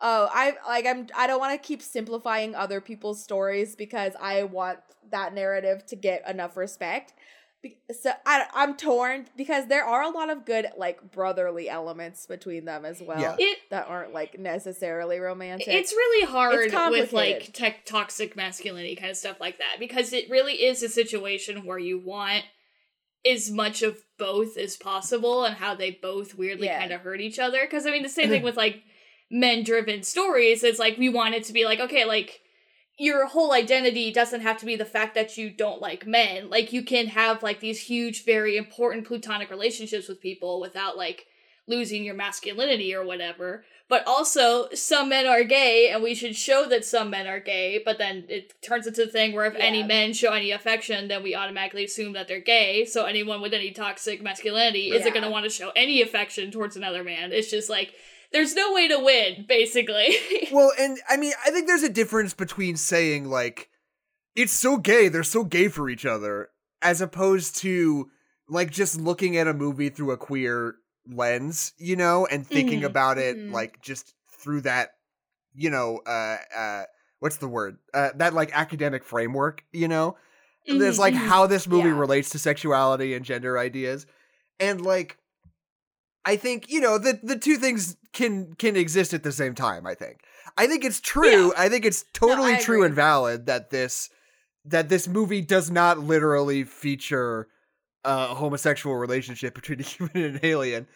[0.01, 4.43] oh I like I'm I don't want to keep simplifying other people's stories because I
[4.43, 4.79] want
[5.11, 7.13] that narrative to get enough respect.
[7.61, 12.25] Be- So I I'm torn because there are a lot of good like brotherly elements
[12.25, 13.35] between them as well Yeah.
[13.37, 15.67] it that aren't like necessarily romantic.
[15.67, 20.29] It's really hard with like tech toxic masculinity kind of stuff like that because it
[20.29, 22.45] really is a situation where you want
[23.29, 26.79] as much of both as possible and how they both weirdly Yeah.
[26.79, 27.59] kind of hurt each other.
[27.61, 28.83] Because I mean, the same thing with like
[29.29, 30.63] men driven stories.
[30.63, 32.39] It's like we want it to be like, okay, like
[32.99, 36.49] your whole identity doesn't have to be the fact that you don't like men.
[36.49, 41.25] Like you can have like these huge, very important platonic relationships with people without like
[41.65, 43.63] losing your masculinity or whatever.
[43.87, 47.81] But also, some men are gay, and we should show that some men are gay.
[47.83, 51.23] But then it turns into the thing where if any men show any affection, then
[51.23, 52.85] we automatically assume that they're gay.
[52.85, 56.75] So anyone with any toxic masculinity isn't going to want to show any affection towards
[56.75, 57.31] another man.
[57.31, 57.93] It's just like
[58.31, 60.15] there's no way to win, basically.
[60.51, 63.69] Well, and I mean, I think there's a difference between saying like
[64.35, 66.49] it's so gay, they're so gay for each other,
[66.81, 68.09] as opposed to
[68.47, 70.75] like just looking at a movie through a queer
[71.07, 72.85] lens, you know, and thinking Mhm.
[72.85, 73.51] about it Mhm.
[73.53, 74.93] like just through that,
[75.53, 76.83] you know, uh uh
[77.19, 77.77] what's the word?
[77.93, 80.17] Uh that like academic framework, you know?
[80.67, 81.17] There's Mhm, like mhm.
[81.27, 81.99] how this movie Yeah.
[81.99, 84.07] relates to sexuality and gender ideas.
[84.59, 85.18] And like
[86.25, 89.87] I think, you know, the the two things can can exist at the same time,
[89.87, 90.21] I think.
[90.57, 91.53] I think it's true.
[91.57, 94.09] I think it's totally I true and valid that this
[94.65, 97.47] that this movie does not literally feature
[98.03, 100.87] a homosexual relationship between a human and an alien,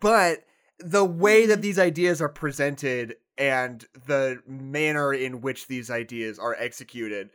[0.00, 0.44] but
[0.78, 1.62] the way that Mhm.
[1.62, 7.30] these ideas are presented and the manner in which these ideas are executed,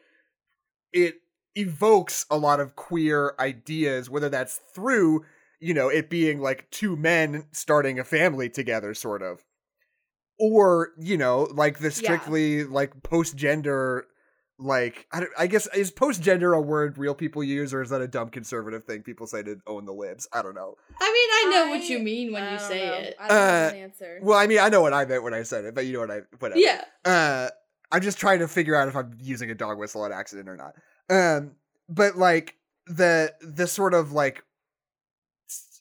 [0.93, 1.15] it
[1.56, 5.26] evokes a lot of queer ideas, whether that's through,
[5.60, 9.43] you know, it being like two men starting a family together, sort of.
[10.39, 11.89] Or, you know, like the Yeah.
[11.89, 14.06] strictly like post gender
[14.60, 17.91] like I, don't- I guess is post gender a word real people use or is
[17.91, 20.28] that a dumb conservative thing people say to own the libs?
[20.34, 20.76] I don't know.
[21.00, 22.93] I mean, I know what you mean when I you say know.
[22.93, 23.15] it.
[23.20, 24.20] I don't have Uh, an answer.
[24.24, 26.00] Well, I mean, I know what I meant when I said it, but you know
[26.00, 26.60] what I whatever.
[26.60, 26.84] Yeah.
[27.06, 27.50] Uh,
[27.91, 30.58] I'm just trying to figure out if I'm using a dog whistle on accident or
[30.58, 30.74] not.
[31.10, 31.52] Um,
[31.88, 32.56] but like
[32.88, 34.43] the the sort of like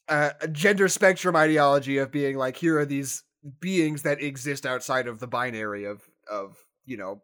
[0.08, 3.24] uh, gender spectrum ideology of being like here are these
[3.60, 7.22] beings that exist outside of the binary of of you know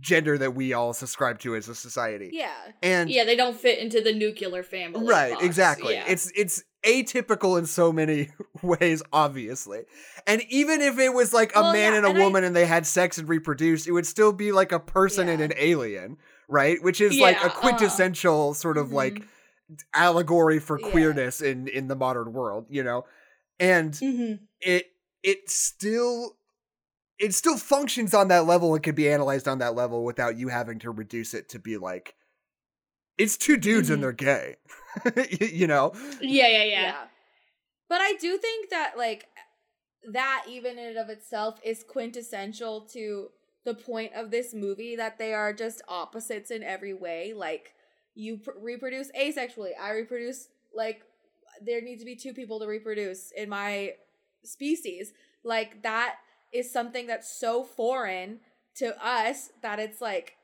[0.00, 2.30] gender that we all subscribe to as a society.
[2.32, 2.50] yeah.
[2.82, 5.06] And Yeah, they don't fit into the nuclear family.
[5.06, 5.44] right box.
[5.44, 6.04] exactly Yeah.
[6.08, 8.30] it's it's atypical in so many
[8.62, 9.82] ways obviously
[10.26, 12.42] and even if it was like a Well, man yeah, and a and I- woman
[12.42, 15.52] and they had sex and reproduced it would still be like a person and an
[15.58, 16.16] alien
[16.48, 17.60] right which is like Yeah, a uh-huh.
[17.60, 19.24] quintessential sort of like Mhm.
[19.94, 20.90] Allegory for Yeah.
[20.90, 23.04] queerness in in the modern world you know
[23.58, 24.40] and Mhm.
[24.60, 26.36] it it still
[27.18, 30.48] it still functions on that level and can be analyzed on that level without you
[30.48, 32.14] having to reduce it to be like
[33.18, 33.94] it's two dudes Mhm.
[33.94, 34.56] and they're gay
[35.40, 37.06] you know Yeah, yeah, yeah.
[37.88, 39.26] But I do think that like
[40.10, 43.30] that even in and of itself is quintessential to
[43.64, 47.32] the point of this movie that they are just opposites in every way.
[47.34, 47.74] Like
[48.14, 51.02] you pr- reproduce asexually, I reproduce like
[51.64, 53.92] there needs to be two people to reproduce in my
[54.42, 55.12] species.
[55.44, 56.16] Like that
[56.52, 58.40] is something that's so foreign
[58.76, 60.36] to us that it's like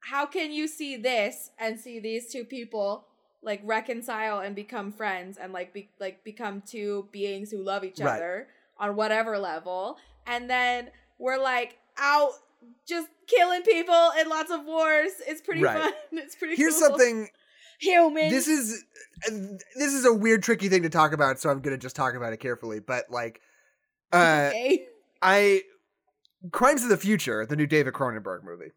[0.00, 3.06] how can you see this and see these two people
[3.42, 8.00] like reconcile and become friends and like be like become two beings who love each
[8.00, 8.16] Right.
[8.16, 8.48] other
[8.78, 12.32] on whatever level and then we're like out
[12.88, 15.80] just killing people in lots of wars it's pretty Right.
[15.80, 16.88] fun it's pretty Here's cool.
[16.90, 17.28] something.
[17.80, 18.84] human This is
[19.76, 22.32] this is a weird, tricky thing to talk about, so I'm gonna just talk about
[22.32, 22.80] it carefully.
[22.80, 23.40] But like,
[24.12, 24.86] uh, okay.
[25.22, 25.62] I
[26.52, 28.72] Crimes of the Future, the new David Cronenberg movie,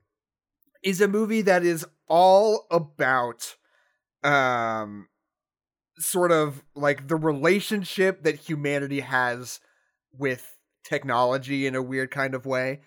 [0.83, 3.55] is a movie that is all about
[4.23, 5.07] um
[5.97, 9.59] sort of like the relationship that humanity has
[10.17, 12.79] with technology in a weird kind of way.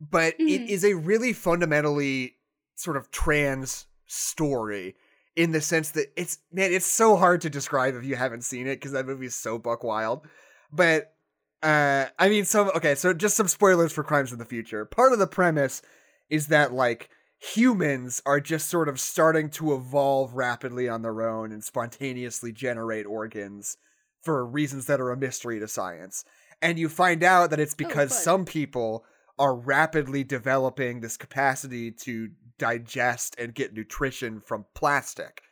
[0.00, 0.68] But it Mhm.
[0.68, 2.36] is a really fundamentally
[2.74, 4.96] sort of trans story
[5.36, 8.66] in the sense that it's man, it's so hard to describe if you haven't seen
[8.66, 10.26] it because that movie is so buck wild.
[10.72, 11.14] But
[11.62, 14.84] uh I mean some okay, so just some spoilers for Crimes of the Future.
[14.84, 15.82] Part of the premise
[16.30, 21.52] is that like humans are just sort of starting to evolve rapidly on their own
[21.52, 23.76] and spontaneously generate organs
[24.22, 26.24] for reasons that are a mystery to science.
[26.60, 28.18] And you find out that it's because fun.
[28.22, 29.04] some people
[29.40, 35.42] are rapidly developing this capacity to digest and get nutrition from plastic.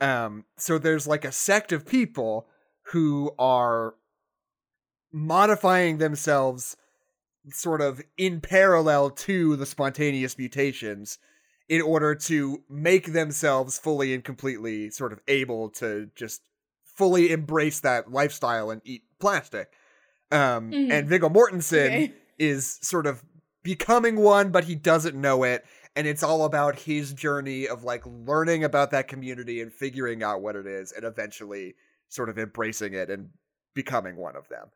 [0.00, 2.48] Um, so there's like a sect of people
[2.92, 3.94] who are
[5.12, 6.76] modifying themselves
[7.50, 11.18] sort of in parallel to the spontaneous mutations
[11.68, 16.42] in order to make themselves fully and completely sort of able to just
[16.84, 19.72] fully embrace that lifestyle and eat plastic.
[20.30, 20.92] Um, Mhm.
[20.92, 22.14] And Viggo Mortensen Okay.
[22.38, 23.22] Is sort of
[23.62, 25.64] becoming one, but he doesn't know it.
[25.96, 30.40] and it's all about his journey of like learning about that community and figuring out
[30.40, 31.74] what it is and eventually
[32.08, 33.30] sort of embracing it and
[33.74, 34.68] becoming one of them.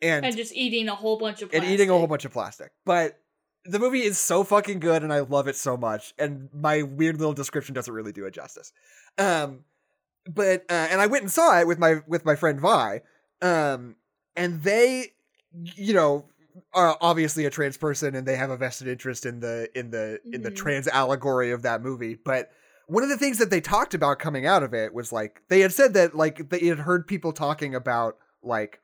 [0.00, 2.70] And, and just eating a whole bunch of and eating a whole bunch of plastic.
[2.84, 3.18] But
[3.64, 7.18] the movie is so fucking good and i love it so much and my weird
[7.18, 8.72] little description doesn't really do it justice.
[9.18, 9.64] Um
[10.32, 13.00] but uh, and i went and saw it with my with my friend vi
[13.42, 13.96] um
[14.36, 15.12] and they
[15.74, 16.26] you know
[16.72, 20.20] are obviously a trans person and they have a vested interest in the in the
[20.32, 20.56] in the Mhm.
[20.56, 22.50] trans allegory of that movie but
[22.86, 25.60] one of the things that they talked about coming out of it was like they
[25.60, 28.80] had said that like they had heard people talking about like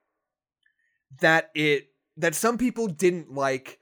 [1.21, 3.79] that it that some people didn't like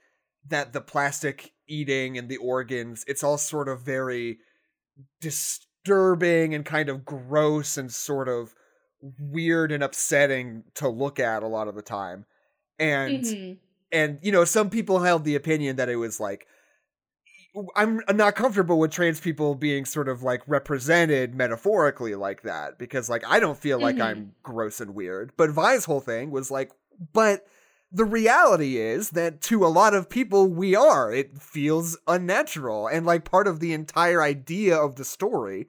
[0.47, 4.37] that the plastic eating and the organs it's all sort of very
[5.21, 8.53] disturbing and kind of gross and sort of
[9.19, 12.25] weird and upsetting to look at a lot of the time
[12.79, 13.57] and Mhm.
[13.93, 16.47] And you know some people held the opinion that it was like
[17.75, 23.09] I'm not comfortable with trans people being sort of like represented metaphorically like that because
[23.09, 24.01] like I don't feel like Mhm.
[24.01, 25.33] I'm gross and weird.
[25.37, 26.71] But Vi's whole thing was like,
[27.13, 27.45] but
[27.91, 31.13] the reality is that to a lot of people we are.
[31.13, 32.87] It feels unnatural.
[32.87, 35.67] And like part of the entire idea of the story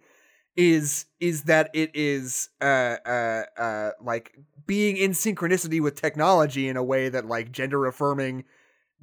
[0.56, 6.76] is is that it is uh uh uh like being in synchronicity with technology in
[6.76, 8.44] a way that like gender affirming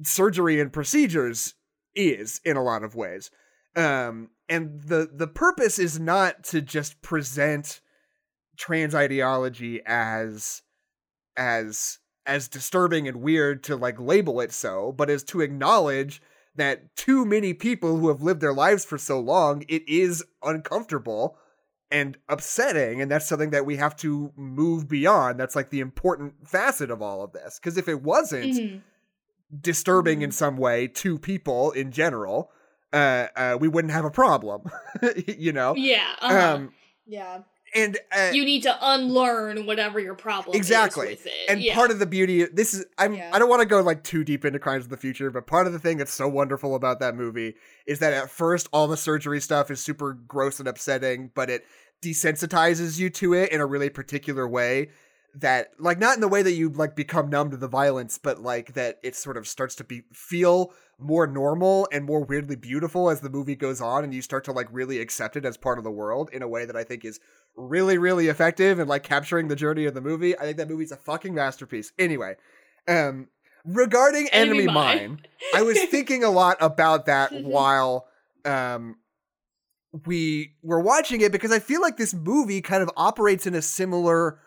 [0.02, 1.54] surgery and procedures
[1.94, 3.30] is in a lot of ways.
[3.76, 7.80] Um and the the purpose is not to just present
[8.58, 10.62] trans ideology as
[11.36, 16.20] as as disturbing and weird to like label it so but is to acknowledge
[16.54, 21.38] that too many people who have lived their lives for so long it is uncomfortable
[21.92, 26.32] and upsetting and that's something that we have to move beyond that's like the important
[26.48, 28.80] facet of all of this because if it wasn't Mhm.
[29.60, 32.50] disturbing in some way to people in general,
[32.92, 34.62] uh, uh, we wouldn't have a problem,
[35.26, 35.74] you know.
[35.76, 36.08] Yeah.
[36.20, 36.54] Uh-huh.
[36.54, 36.74] Um,
[37.06, 37.40] Yeah.
[37.74, 41.08] And uh, you need to unlearn whatever your problem Exactly.
[41.08, 41.32] is with it.
[41.48, 41.74] and yeah.
[41.74, 43.30] part of the beauty, this is I'm Yeah.
[43.32, 45.66] I don't want to go like too deep into Crimes of the Future, but part
[45.66, 47.54] of the thing that's so wonderful about that movie
[47.86, 51.64] is that at first all the surgery stuff is super gross and upsetting, but it
[52.02, 54.88] desensitizes you to it in a really particular way
[55.34, 58.42] that like not in the way that you like become numb to the violence but
[58.42, 63.08] like that it sort of starts to be feel more normal and more weirdly beautiful
[63.08, 65.78] as the movie goes on and you start to like really accept it as part
[65.78, 67.18] of the world in a way that I think is
[67.56, 70.38] really really effective and like capturing the journey of the movie.
[70.38, 71.92] I think that movie's a fucking masterpiece.
[71.98, 72.36] Anyway,
[72.86, 73.28] um
[73.64, 75.08] regarding Enemy Enemy, Mine.
[75.08, 75.20] Mine,
[75.54, 78.06] I was thinking a lot about that while
[78.44, 78.96] um
[80.06, 83.62] we were watching it because I feel like this movie kind of operates in a
[83.62, 84.38] similar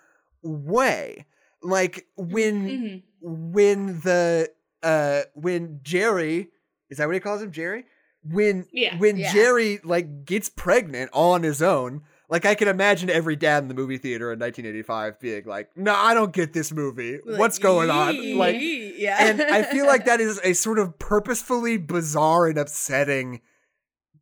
[0.45, 1.25] way.
[1.61, 3.03] Like when Mhm.
[3.21, 4.49] when the
[4.83, 6.49] uh when Jerry
[6.89, 7.85] is that what he calls him Jerry?
[8.23, 8.97] When Yeah.
[8.97, 9.33] when Yeah.
[9.33, 13.67] Jerry like gets pregnant all on his own, like I can imagine every dad in
[13.67, 17.19] the movie theater in 1985 being like, "No, I don't get this movie.
[17.23, 19.25] What's going on?" Like yeah.
[19.27, 23.41] and I feel like that is a sort of purposefully bizarre and upsetting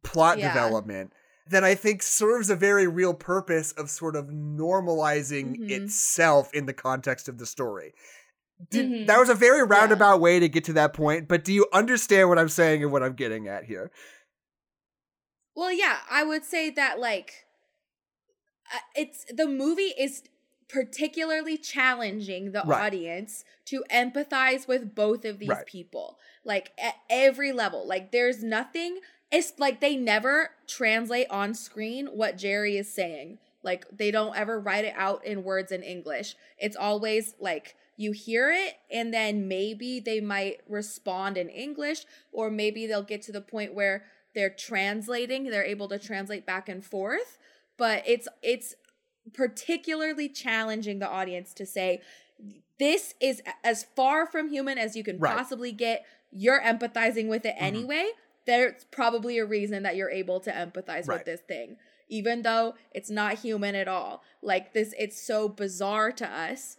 [0.04, 0.54] plot Yeah.
[0.54, 1.12] development
[1.50, 5.70] that I think serves a very real purpose of sort of normalizing Mhm.
[5.72, 7.94] itself in the context of the story.
[8.70, 9.08] Did, Mhm.
[9.08, 12.30] That was a very roundabout way to get to that point, but do you understand
[12.30, 13.92] what I'm saying and what I'm getting at here?
[15.56, 17.46] Well, yeah, I would say that like
[18.74, 20.24] uh, it's the movie is
[20.70, 22.86] particularly challenging the Right.
[22.86, 25.66] audience to empathize with both of these Right.
[25.66, 26.18] people.
[26.46, 27.86] Like at every level.
[27.86, 29.00] Like there's nothing
[29.34, 33.40] it's like they never translate on screen what Jerry is saying.
[33.64, 36.36] Like they don't ever write it out in words in English.
[36.58, 42.50] It's always like you hear it and then maybe they might respond in English or
[42.52, 44.04] maybe they'll get to the point where
[44.36, 47.38] they're translating, they're able to translate back and forth,
[47.78, 48.76] but it's it's
[49.34, 52.02] particularly challenging the audience to say
[52.80, 55.36] this is as far from human as you can Right.
[55.38, 56.06] possibly get.
[56.32, 57.62] You're empathizing with it Mhm.
[57.62, 58.10] anyway.
[58.46, 61.20] There's probably a reason that you're able to empathize Right.
[61.20, 61.78] with this thing,
[62.10, 64.24] even though it's not human at all.
[64.42, 66.78] Like this, it's so bizarre to us.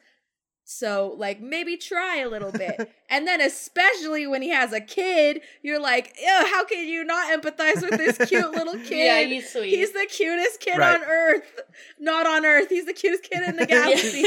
[0.67, 2.91] So, like, maybe try a little bit.
[3.11, 7.83] and then, especially when he has a kid, you're like, how can you not empathize
[7.83, 9.05] with this cute little kid?
[9.05, 9.69] Yeah, he's sweet.
[9.77, 10.95] He's the cutest kid Right.
[10.99, 11.61] on Earth.
[11.99, 12.71] Not on Earth.
[12.71, 14.25] He's the cutest kid in the galaxy.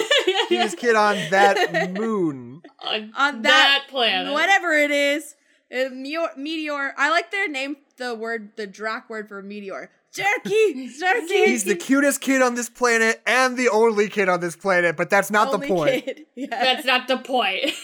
[0.48, 2.62] Cutest kid on that moon.
[2.86, 4.32] on, On that, that planet.
[4.32, 5.34] Whatever it is.
[5.72, 6.94] Uh, meteor, meteor.
[6.98, 9.92] I like their name, the word, the Drac word for meteor.
[10.14, 10.88] Jerky!
[11.00, 11.46] Jerky!
[11.46, 15.10] He's the cutest kid on this planet and the only kid on this planet, but
[15.10, 16.06] that's not the point.
[16.06, 16.26] kid.
[16.36, 16.48] Yeah.
[16.50, 17.72] That's not the point.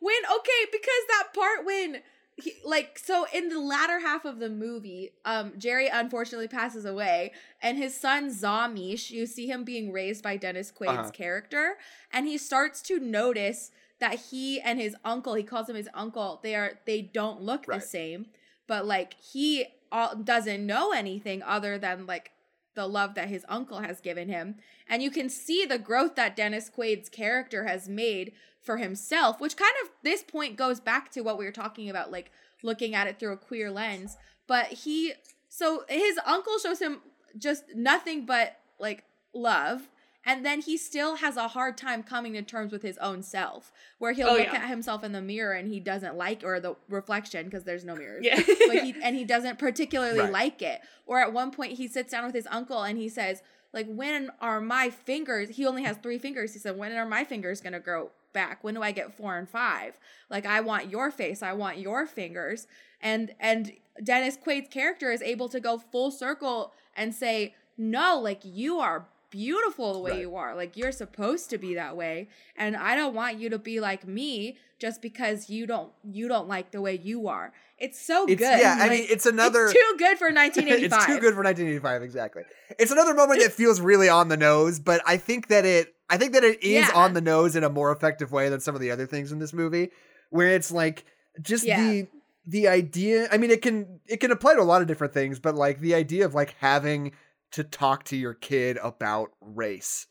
[0.00, 1.96] When okay, because that part when
[2.36, 7.32] he, like so in the latter half of the movie um jerry unfortunately passes away
[7.60, 11.10] and his son zamish you see him being raised by dennis quaid's Uh-huh.
[11.10, 11.76] character
[12.12, 16.40] and he starts to notice that he and his uncle he calls him his uncle
[16.42, 17.80] they are they don't look Right.
[17.80, 18.26] the same
[18.66, 22.30] but like he all, doesn't know anything other than like
[22.74, 24.56] the love that his uncle has given him
[24.88, 28.32] and you can see the growth that dennis quaid's character has made
[28.62, 32.12] for himself which kind of this point goes back to what we were talking about
[32.12, 32.30] like
[32.62, 35.12] looking at it through a queer lens but he
[35.48, 37.00] so his uncle shows him
[37.36, 39.88] just nothing but like love
[40.28, 43.72] and then he still has a hard time coming to terms with his own self
[43.98, 44.56] where he'll Oh, look yeah.
[44.62, 47.96] at himself in the mirror and he doesn't like or the reflection because there's no
[47.96, 48.36] mirrors Yeah.
[48.68, 50.30] but he and he doesn't particularly Right.
[50.32, 50.82] like it.
[51.06, 54.30] Or at one point he sits down with his uncle and he says, like, when
[54.40, 55.48] are my fingers?
[55.56, 56.52] He only has three fingers.
[56.52, 58.62] He said, when are my fingers gonna grow back?
[58.62, 59.98] When do I get four and five?
[60.30, 61.42] Like, I want your face.
[61.42, 62.66] I want your fingers.
[63.00, 63.72] And and
[64.02, 69.06] Dennis Quaid's character is able to go full circle and say, no, like you are
[69.30, 70.20] beautiful the way Right.
[70.20, 70.54] you are.
[70.54, 72.28] Like you're supposed to be that way.
[72.56, 76.48] And I don't want you to be like me just because you don't you don't
[76.48, 77.52] like the way you are.
[77.78, 78.60] It's so It's good.
[78.60, 78.78] yeah.
[78.80, 79.64] I mean, it's another.
[79.66, 80.84] it's too good for 1985.
[80.98, 82.02] it's too good for 1985.
[82.02, 82.42] Exactly.
[82.78, 85.94] It's another moment that feels really on the nose, but I think that it.
[86.10, 86.90] I think that it is Yeah.
[86.94, 89.38] on the nose in a more effective way than some of the other things in
[89.40, 89.90] this movie,
[90.30, 91.04] where it's like
[91.42, 91.80] just Yeah.
[91.82, 92.06] the
[92.46, 93.28] the idea.
[93.30, 95.80] I mean, it can it can apply to a lot of different things, but like
[95.80, 97.12] the idea of like having
[97.52, 100.06] to talk to your kid about race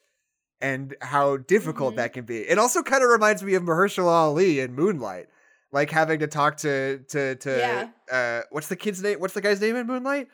[0.60, 1.98] and how difficult Mhm.
[1.98, 2.40] that can be.
[2.48, 5.28] It also kind of reminds me of Mahershala Ali in Moonlight,
[5.72, 7.90] like having to talk to to to Yeah.
[8.12, 9.20] uh what's the kid's name?
[9.20, 10.28] What's the guy's name in Moonlight?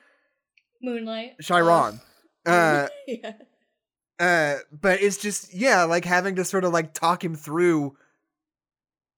[0.81, 1.35] Moonlight.
[1.41, 1.99] Chiron.
[2.45, 3.33] Uh, yeah.
[4.19, 7.95] uh, but it's just yeah, like having to sort of like talk him through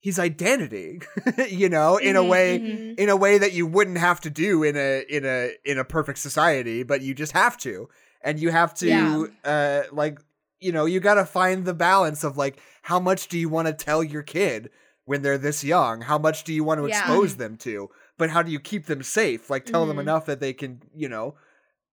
[0.06, 1.02] his identity,
[1.50, 3.00] you know, in a Mhm, way Mhm.
[3.00, 5.40] in a way that you wouldn't have to do in a in a
[5.72, 7.90] in a perfect society, but you just have to.
[8.22, 9.24] And you have to Yeah.
[9.54, 10.20] uh like
[10.60, 13.68] you know, you got to find the balance of like how much do you want
[13.68, 14.70] to tell your kid
[15.06, 16.02] when they're this young?
[16.02, 17.00] How much do you want to Yeah.
[17.00, 17.90] expose them to?
[18.20, 19.50] But how do you keep them safe?
[19.50, 20.02] Like tell them Mhm.
[20.06, 21.36] enough that they can, you know,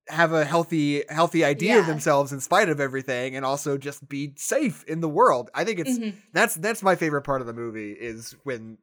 [0.08, 4.32] have a healthy healthy idea of themselves in spite of everything and also just be
[4.36, 5.50] safe in the world.
[5.54, 6.14] I think it's Mhm.
[6.32, 8.78] that's that's my favorite part of the movie is when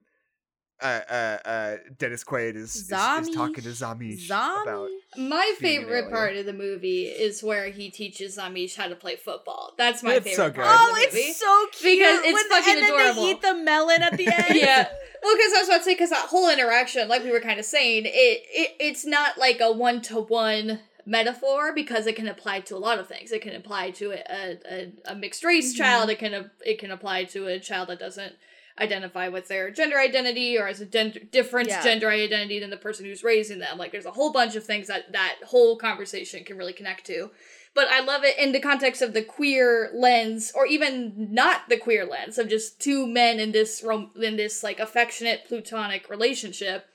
[0.81, 6.37] uh uh, uh Dennis Quaid is, is, is talking to Zamish about My favorite part
[6.37, 9.73] of the movie is where he teaches Amish how to play football.
[9.77, 10.63] That's my It's favorite so part good.
[10.63, 11.99] of Oh, it's so cute.
[11.99, 13.21] Because it's When fucking and then adorable.
[13.23, 14.55] they eat the melon at the end.
[14.55, 14.87] yeah.
[15.21, 17.59] Well, because I was about to say, because that whole interaction, like we were kind
[17.59, 20.79] of saying, it, it it's not like a one to one
[21.09, 23.31] metaphor because it can apply to a lot of things.
[23.31, 25.77] It can apply to a a, a, mixed race Mhm.
[25.77, 26.09] child.
[26.09, 28.35] It can it can apply to a child that doesn't
[28.79, 31.83] identify with their gender identity or as a gender, different Yeah.
[31.83, 33.77] gender identity than the person who's raising them.
[33.77, 37.31] Like there's a whole bunch of things that that whole conversation can really connect to.
[37.75, 41.77] But I love it in the context of the queer lens, or even not the
[41.77, 46.85] queer lens of just two men in this rom- in this like affectionate plutonic relationship,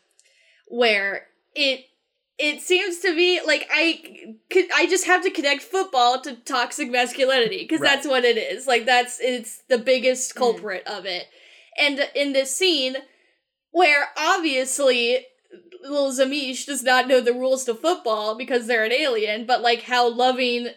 [0.68, 1.84] where it
[2.38, 6.90] it seems to me like I could I just have to connect football to toxic
[6.90, 7.90] masculinity because Right.
[7.94, 8.66] that's what it is.
[8.66, 10.38] Like that's it's the biggest mm-hmm.
[10.38, 11.26] culprit of it.
[11.78, 12.96] And in this scene
[13.70, 15.26] where obviously
[15.82, 19.82] little Zamish does not know the rules to football because they're an alien, but like
[19.82, 20.68] how loving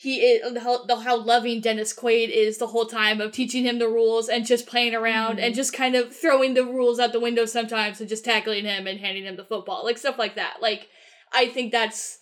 [0.00, 3.88] he is, how, how loving Dennis Quaid is the whole time of teaching him the
[3.88, 5.42] rules and just playing around Mhm.
[5.42, 8.86] and just kind of throwing the rules out the window sometimes and just tackling him
[8.86, 10.58] and handing him the football, like stuff like that.
[10.62, 10.86] Like,
[11.32, 12.20] I think that's,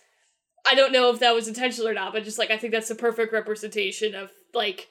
[0.67, 2.87] I don't know if that was intentional or not, but just like, I think that's
[2.87, 4.87] the perfect representation of like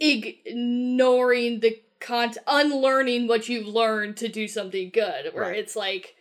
[0.00, 5.58] ignoring the con, unlearning what you've learned to do something good, where Right.
[5.58, 6.14] it's like,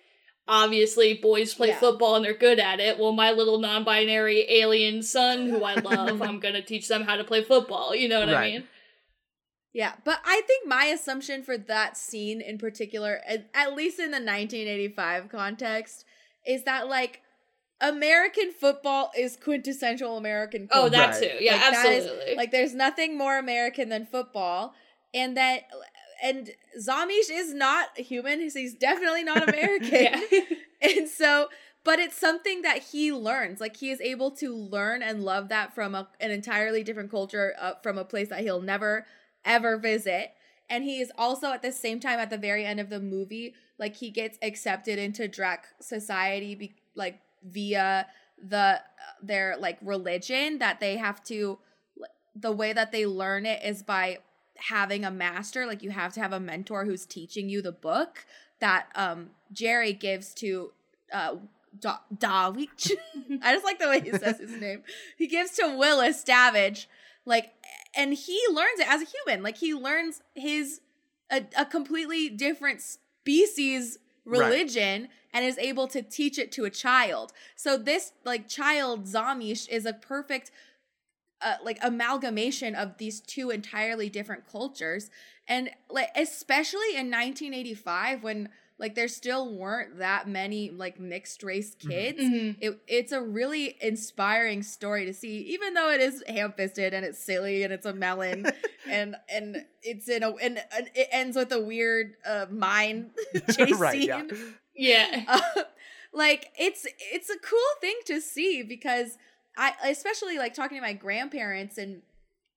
[0.47, 1.79] obviously boys play Yeah.
[1.79, 2.97] football and they're good at it.
[2.99, 7.15] Well, my little non-binary alien son who I love, I'm going to teach them how
[7.15, 7.95] to play football.
[7.95, 8.53] You know what I Right.
[8.53, 8.67] mean?
[9.73, 14.11] Yeah, but I think my assumption for that scene in particular, at, at least in
[14.11, 16.03] the 1985 context,
[16.45, 17.21] is that like
[17.79, 20.67] American football is quintessential American.
[20.71, 21.23] Oh, that Right.
[21.31, 21.37] too.
[21.43, 22.35] Yeah, Like, that is- absolutely.
[22.35, 24.75] like there's nothing more American than football,
[25.13, 25.63] and that
[26.21, 28.39] and Zamish is not human.
[28.39, 30.23] He's definitely not American.
[30.81, 31.47] and so
[31.83, 35.73] but it's something that he learns like he is able to learn and love that
[35.73, 39.05] from a, an entirely different culture uh, from a place that he'll never
[39.45, 40.31] ever visit
[40.69, 43.53] and he is also at the same time at the very end of the movie
[43.77, 48.05] like he gets accepted into drac society be, like via
[48.41, 48.79] the uh,
[49.21, 51.57] their like religion that they have to
[52.35, 54.17] the way that they learn it is by
[54.69, 58.25] having a master like you have to have a mentor who's teaching you the book
[58.59, 60.71] that um Jerry gives to
[61.11, 61.35] uh
[61.79, 62.91] da- Dawich.
[63.41, 64.83] I just like the way he says his name.
[65.17, 66.87] He gives to Willis Davidge,
[67.25, 67.53] like,
[67.95, 69.43] and he learns it as a human.
[69.43, 70.81] Like he learns his
[71.31, 74.39] a, a completely different species Right.
[74.39, 77.33] religion and is able to teach it to a child.
[77.55, 80.51] So this like child Zamish is a perfect
[81.43, 85.09] uh, like amalgamation of these two entirely different cultures
[85.47, 91.75] and like especially in 1985 when like there still weren't that many like mixed race
[91.75, 91.89] Mhm.
[91.89, 92.55] kids Mhm.
[92.59, 97.19] it, it's a really inspiring story to see even though it is ham-fisted and it's
[97.23, 98.45] silly and it's a melon
[98.89, 103.11] and and it's in a and, and it ends with a weird uh mine
[103.51, 104.23] chase Right, scene yeah.
[104.75, 105.23] Yeah.
[105.27, 105.63] uh,
[106.13, 109.17] like it's it's a cool thing to see because
[109.57, 112.01] I especially like talking to my grandparents and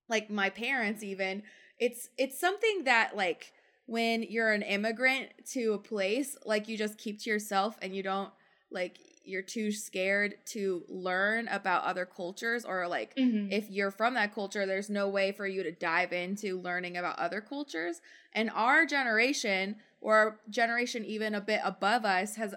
[0.09, 1.42] like my parents even
[1.78, 3.53] it's it's something that like
[3.86, 8.03] when you're an immigrant to a place like you just keep to yourself and you
[8.03, 8.30] don't
[8.70, 13.51] like you're too scared to learn about other cultures or like Mhm.
[13.51, 17.18] if you're from that culture, there's no way for you to dive into learning about
[17.18, 18.03] other cultures.
[18.34, 22.55] And our generation, or generation even a bit above us, has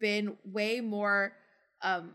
[0.00, 1.36] been way more
[1.82, 2.14] um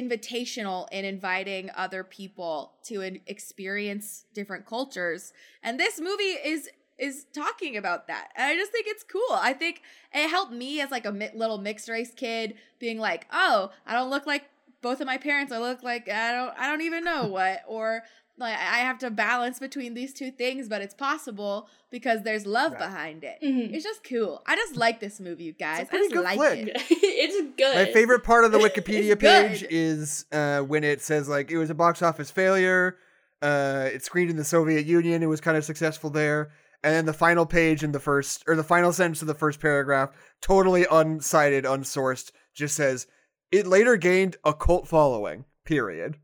[0.00, 5.32] invitational in inviting other people to experience different cultures.
[5.62, 8.28] And this movie is is talking about that.
[8.36, 9.22] And I just think it's cool.
[9.32, 9.82] I think
[10.12, 14.10] it helped me as like a little mixed race kid being like, "Oh, I don't
[14.10, 14.44] look like
[14.84, 15.50] both of my parents.
[15.50, 18.02] I look like I don't I don't even know what or
[18.36, 22.72] like I have to balance between these two things, but it's possible because there's love
[22.72, 22.80] Right.
[22.80, 23.38] behind it.
[23.42, 23.72] Mhm.
[23.72, 24.42] It's just cool.
[24.46, 25.80] I just like this movie, you guys.
[25.80, 26.68] I pretty just good like flick.
[26.68, 26.76] it.
[26.90, 27.74] it's good.
[27.86, 31.70] My favorite part of the Wikipedia page is uh, when it says like it was
[31.70, 32.96] a box office failure.
[33.42, 35.22] Uh, it screened in the Soviet Union.
[35.22, 36.50] It was kind of successful there.
[36.82, 39.58] And then the final page in the first, or the final sentence of the first
[39.60, 40.10] paragraph,
[40.42, 43.06] totally unsighted, unsourced, just says
[43.50, 45.44] it later gained a cult following.
[45.64, 46.16] Period.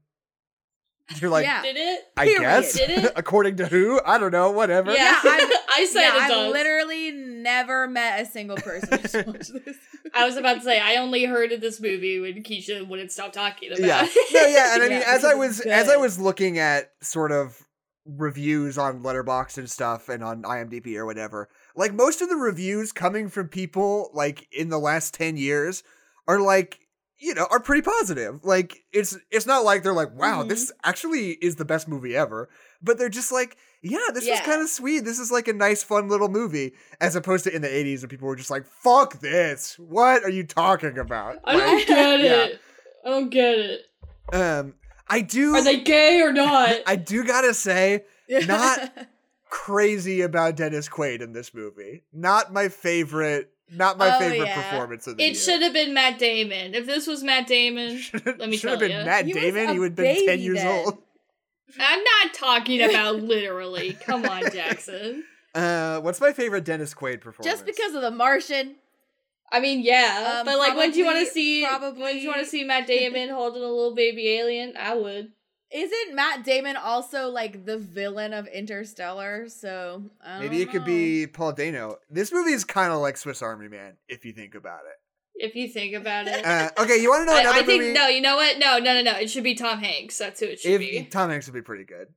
[1.18, 1.62] You're like, Yeah.
[1.62, 2.00] Did it?
[2.16, 2.40] I period.
[2.42, 2.72] guess.
[2.74, 3.12] Did it?
[3.16, 4.00] According to who?
[4.04, 4.50] I don't know.
[4.50, 4.92] Whatever.
[4.94, 6.52] Yeah, I've- said yeah, it I've does.
[6.52, 9.76] literally never met a single person who's watched this.
[10.14, 13.32] I was about to say I only heard of this movie when Keisha wouldn't stop
[13.32, 14.34] talking about yeah it.
[14.34, 16.90] no yeah and i mean Yeah, as i was it's as i was looking at
[17.00, 17.56] sort of
[18.04, 22.92] reviews on Letterboxd and stuff and on imdb or whatever like most of the reviews
[22.92, 25.82] coming from people like in the last 10 years
[26.26, 26.79] are like
[27.20, 30.48] you know are pretty positive like it's it's not like they're like wow Mhm.
[30.48, 32.48] this actually is the best movie ever
[32.82, 34.44] but they're just like yeah this was Yeah.
[34.44, 37.62] kind of sweet this is like a nice fun little movie as opposed to in
[37.62, 41.56] the 80s when people were just like fuck this what are you talking about I
[41.56, 42.44] don't get yeah.
[42.44, 42.60] it.
[43.04, 43.80] I don't get it.
[44.32, 44.74] um
[45.08, 46.76] i do Are they gay or not?
[46.86, 48.92] I do gotta say, Not-
[49.50, 52.04] crazy about Dennis Quaid in this movie.
[52.12, 53.50] Not my favorite.
[53.72, 54.54] Not my Oh, favorite yeah.
[54.70, 55.34] performance of the it year.
[55.34, 56.74] should have been Matt Damon.
[56.74, 59.04] If this was Matt Damon, Should let me have tell been ya.
[59.04, 59.68] Matt He was Damon.
[59.70, 60.84] He would have been ten years then.
[60.86, 60.98] old.
[61.78, 63.92] I'm not talking about literally.
[63.92, 65.24] Come on, Jackson.
[65.54, 67.46] Uh, what's my favorite Dennis Quaid performance?
[67.52, 68.76] Just because of the Martian.
[69.52, 71.64] I mean, yeah, Um, but like, when do you want to see?
[71.66, 74.74] probably- When do you want to see Matt Damon holding a little baby alien?
[74.78, 75.32] I would.
[75.72, 79.48] Isn't Matt Damon also like the villain of Interstellar?
[79.48, 81.96] So I don't maybe it could be Paul Dano.
[82.10, 84.96] This movie is kind of like Swiss Army Man if you think about it.
[85.42, 86.44] If you think about it.
[86.44, 87.94] Uh, okay, you want to know I, another I think movie?
[87.94, 88.08] no.
[88.08, 88.58] You know what?
[88.58, 89.18] No, no, no, no.
[89.18, 90.18] It should be Tom Hanks.
[90.18, 91.08] That's who it should if be.
[91.10, 92.08] Tom Hanks would be pretty good.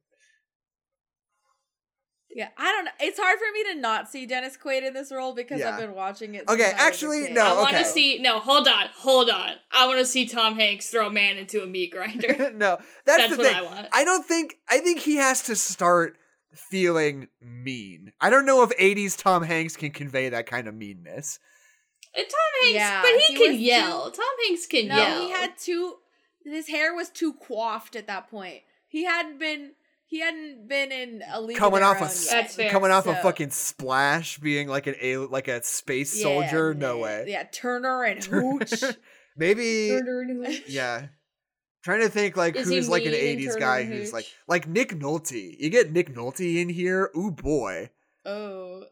[2.35, 2.91] Yeah, I don't know.
[2.99, 5.71] It's hard for me to not see Dennis Quaid in this role because Yeah.
[5.71, 6.45] I've been watching it.
[6.49, 8.17] Okay, since I was a actually, no, I want to see.
[8.19, 9.51] No, hold on, hold on.
[9.71, 12.51] I want to see Tom Hanks throw a man into a meat grinder.
[12.55, 13.55] no, that's, That's the what thing.
[13.55, 13.87] I want.
[13.93, 16.17] I don't think I think he has to start
[16.55, 18.11] feeling mean.
[18.21, 21.39] I don't know if 80s Tom Hanks can convey that kind of meanness.
[22.15, 24.11] And Tom Hanks, Yeah, but he, he can yell.
[24.11, 25.21] too- Tom Hanks can No, yell.
[25.21, 25.95] he had too.
[26.45, 28.61] His hair was too coiffed at that point.
[28.87, 29.71] He hadn't been.
[30.13, 32.27] He hadn't been in a league coming of off a yet.
[32.29, 32.69] That's fair.
[32.69, 36.93] coming off a fucking splash being like an a like a space Yeah, soldier no
[36.93, 37.01] man.
[37.01, 38.83] way Yeah, Turner and Hooch.
[39.35, 40.61] maybe Turner and Hooch.
[40.67, 41.07] yeah
[41.83, 44.91] trying to think like Is who's like an 80s Turner guy who's like like Nick
[44.99, 47.89] Nolte you get Nick Nolte in here ooh boy
[48.23, 48.83] oh.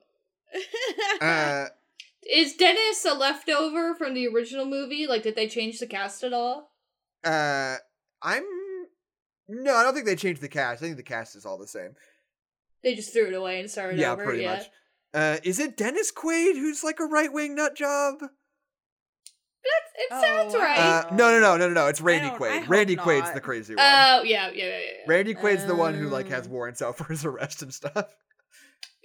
[1.21, 1.65] uh
[2.27, 5.05] Is Dennis a leftover from the original movie?
[5.05, 6.71] Like, did they change the cast at all?
[7.23, 7.75] uh
[8.23, 8.43] I'm
[9.51, 11.67] no I don't think they changed the cast I think the cast is all the
[11.67, 11.95] same
[12.83, 14.23] They just threw it away and started yeah over.
[14.23, 14.55] pretty yeah.
[14.55, 14.65] much
[15.13, 18.31] uh is it Dennis Quaid who's like a right-wing nut job That's,
[19.95, 20.79] it Oh, sounds right.
[20.79, 23.05] uh no no no no no no it's Randy Quaid hope Randy not.
[23.05, 24.77] Quaid's the crazy one Oh yeah, yeah, yeah, yeah.
[25.07, 26.51] Randy Quaid's the one who like has Um.
[26.53, 28.05] warrants out for his arrest and stuff.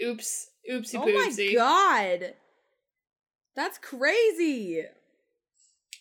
[0.03, 2.35] Oops, Oopsie Oh my god.
[3.55, 4.85] That's crazy.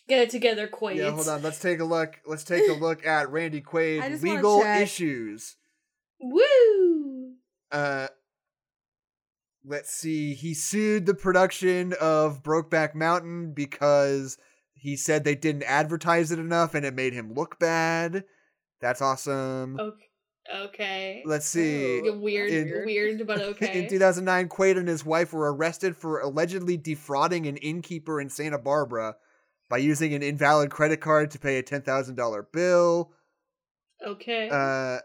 [0.08, 0.96] Get it together, Quaid.
[0.96, 1.42] Yeah, hold on.
[1.42, 2.20] Let's take a look.
[2.26, 5.56] Let's take a look at Randy Quaid legal issues.
[6.20, 7.34] Woo!
[7.72, 8.06] Uh,
[9.64, 10.34] let's see.
[10.34, 14.38] He sued the production of Brokeback Mountain because
[14.74, 18.24] he said they didn't advertise it enough and it made him look bad.
[18.80, 19.78] That's awesome.
[19.80, 20.04] Okay.
[20.54, 21.22] Okay.
[21.26, 22.00] Let's see.
[22.04, 23.82] Yeah, Weird, In- weird, but okay.
[23.82, 28.58] In 2009, Quaid and his wife were arrested for allegedly defrauding an innkeeper in Santa
[28.58, 29.16] Barbara
[29.68, 33.12] by using an invalid credit card to pay a $10,000 bill.
[34.04, 34.48] okay.
[34.50, 34.98] Uh,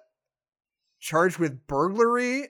[1.00, 2.50] charged with burglary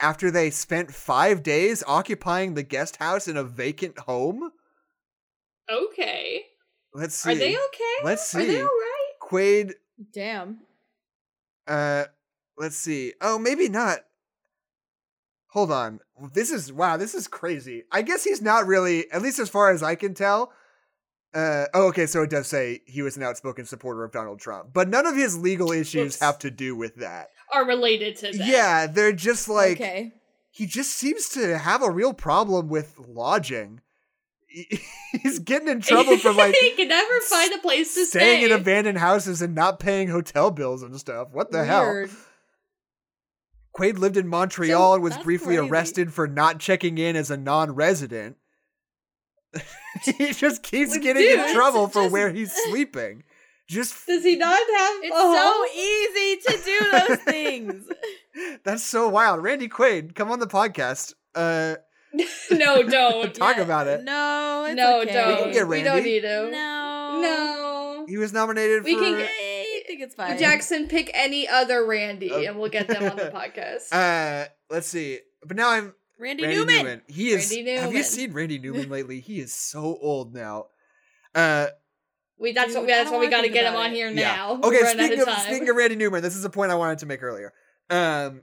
[0.00, 4.50] after they spent five days occupying the guest house in a vacant home.
[5.70, 6.44] okay.
[6.94, 7.32] Let's see.
[7.32, 8.04] Are they okay?
[8.04, 8.38] Let's see.
[8.38, 9.20] Are they alright?
[9.20, 9.74] Quaid
[10.12, 10.60] Damn.
[11.66, 12.04] Uh,
[12.56, 13.14] let's see.
[13.20, 14.00] Oh, maybe not.
[15.48, 16.00] Hold on.
[16.32, 16.96] This is wow.
[16.96, 17.84] This is crazy.
[17.92, 20.52] I guess he's not really, at least as far as I can tell.
[21.34, 22.06] Uh, oh, okay.
[22.06, 25.16] So it does say he was an outspoken supporter of Donald Trump, but none of
[25.16, 26.20] his legal issues Whoops.
[26.20, 27.28] have to do with that.
[27.52, 28.46] Are related to that.
[28.46, 30.12] Yeah, they're just like okay.
[30.50, 33.80] he just seems to have a real problem with lodging.
[35.22, 38.52] He's getting in trouble for like he can never find a place to staying stay.
[38.52, 41.28] in abandoned houses and not paying hotel bills and stuff.
[41.32, 42.06] What the hell?
[43.78, 43.96] Weird.
[43.96, 45.70] Quaid lived in Montreal So, and was briefly crazy.
[45.70, 48.36] arrested for not checking in as a non-resident.
[50.02, 53.24] he just keeps Like, getting dude, in it's trouble for just- where he's sleeping.
[53.68, 54.94] Just Does he not have?
[55.02, 57.84] It's a so easy to do those things.
[58.64, 59.42] that's so wild.
[59.42, 61.12] Randy Quaid, come on the podcast.
[61.34, 61.74] Uh,
[62.50, 63.34] no, don't.
[63.34, 64.02] Talk Yeah, about it.
[64.04, 65.12] No, it's no, okay.
[65.12, 65.36] don't.
[65.36, 66.50] We can get We don't need him.
[66.50, 67.20] No.
[67.20, 68.06] No.
[68.08, 69.00] he was nominated We for.
[69.00, 69.18] can I
[69.98, 70.38] think it's fine.
[70.38, 72.40] Jackson, pick any other Randy, Oh.
[72.42, 73.92] and we'll get them on the podcast.
[73.92, 75.18] Uh, let's see.
[75.44, 76.76] But now I'm Randy, Randy Newman.
[76.76, 77.02] Newman.
[77.08, 77.50] He is.
[77.54, 79.20] Randy Have you seen Randy Newman lately?
[79.20, 80.66] He is so old now.
[81.34, 81.68] Uh,
[82.38, 83.90] we that's Dude, what I that's don't why we got to get him about on
[83.90, 83.94] it.
[83.94, 84.36] here Yeah.
[84.36, 84.60] now.
[84.62, 87.06] Okay, speaking of, of speaking of Randy Newman, this is a point I wanted to
[87.06, 87.52] make earlier.
[87.90, 88.42] Um,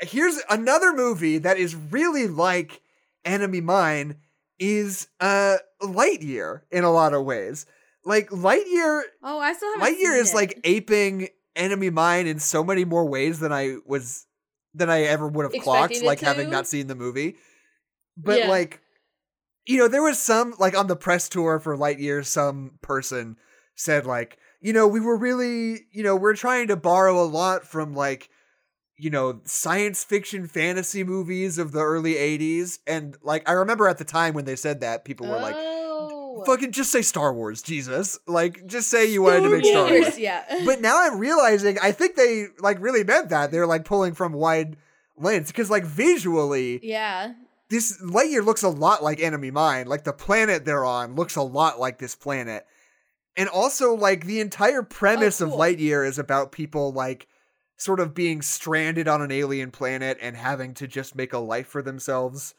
[0.00, 2.80] here's another movie that is really like
[3.24, 4.16] Enemy Mine
[4.58, 7.66] is uh Lightyear in a lot of ways.
[8.04, 10.34] Like Lightyear, Oh, I still haven't Lightyear is it.
[10.36, 14.26] like aping Enemy Mine in so many more ways than I was
[14.74, 17.36] than I ever would have clocked, Expecting it like having not seen the movie.
[18.16, 18.48] But Yeah.
[18.48, 18.80] like,
[19.66, 23.36] you know, there was some like on the press tour for Lightyear, some person
[23.76, 27.66] said like, you know, we were really, you know, we're trying to borrow a lot
[27.66, 28.28] from like,
[28.96, 32.78] you know, science fiction fantasy movies of the early 80s.
[32.86, 35.56] And like, I remember at the time when they said that, people were like,
[36.46, 38.18] fucking just say Star Wars, Jesus.
[38.26, 40.18] Like, just say you wanted to make Star Wars.
[40.18, 40.44] Yeah.
[40.66, 43.50] But now I'm realizing, I think they like really meant that.
[43.50, 44.76] They're like pulling from wide
[45.16, 47.34] lens because like visually, yeah.
[47.70, 49.86] this Lightyear looks a lot like Enemy Mine.
[49.86, 52.66] Like the planet they're on looks a lot like this planet.
[53.36, 55.60] And also like the entire premise Oh, of cool.
[55.60, 57.28] Lightyear is about people like
[57.76, 61.66] sort of being stranded on an alien planet and having to just make a life
[61.66, 62.54] for themselves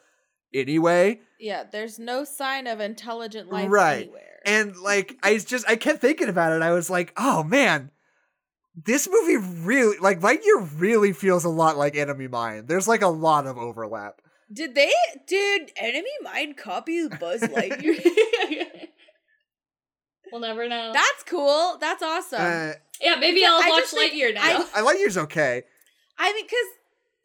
[0.53, 1.21] anyway.
[1.43, 4.03] Yeah, there's no sign of intelligent life Right.
[4.03, 4.39] anywhere.
[4.45, 6.61] And like I just I kept thinking about it.
[6.61, 7.91] I was like, "Oh man,
[8.75, 9.35] this movie
[9.65, 12.65] really like Lightyear really feels a lot like Enemy Mine.
[12.67, 14.21] There's like a lot of overlap."
[14.51, 14.91] did they
[15.27, 17.99] did Enemy Mine copy Buzz Lightyear?
[20.31, 20.91] we'll never know.
[20.93, 21.77] That's cool.
[21.79, 22.39] That's awesome.
[22.41, 22.71] Uh,
[23.01, 24.41] yeah, maybe I'll I watch just think- Lightyear now.
[24.43, 25.63] I- I Lightyear's okay.
[26.17, 26.67] I mean, because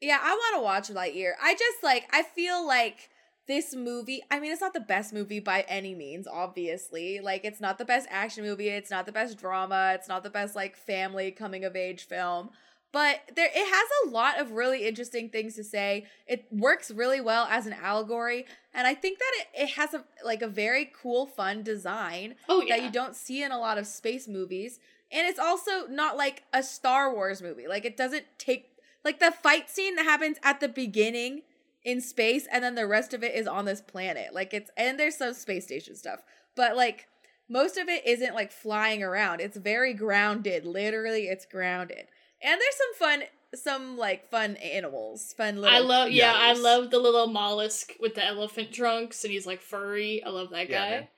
[0.01, 1.33] yeah, I want to watch Lightyear.
[1.43, 3.11] I just like I feel like
[3.49, 4.23] this movie.
[4.31, 6.29] I mean, it's not the best movie by any means.
[6.29, 8.69] Obviously, like it's not the best action movie.
[8.69, 9.93] It's not the best drama.
[9.95, 12.51] It's not the best like family coming of age film.
[12.93, 16.07] But there, it has a lot of really interesting things to say.
[16.27, 20.05] It works really well as an allegory, and I think that it, it has a
[20.25, 22.77] like a very cool, fun design oh yeah.
[22.77, 24.79] that you don't see in a lot of space movies.
[25.11, 27.67] And it's also not like a Star Wars movie.
[27.67, 31.43] Like it doesn't take like the fight scene that happens at the beginning
[31.89, 34.35] in space and then the rest of it is on this planet.
[34.35, 36.21] Like it's and there's some space station stuff.
[36.55, 37.07] But like
[37.49, 39.41] most of it isn't like flying around.
[39.41, 40.67] It's very grounded.
[40.67, 42.07] Literally it's grounded.
[42.43, 43.23] And there's some fun
[43.55, 45.33] some like fun animals.
[45.35, 49.33] Fun little I love yeah, I love the little mollusk with the elephant trunks and
[49.33, 50.23] he's like furry.
[50.23, 50.91] I love that Yeah, guy.
[50.91, 51.09] man.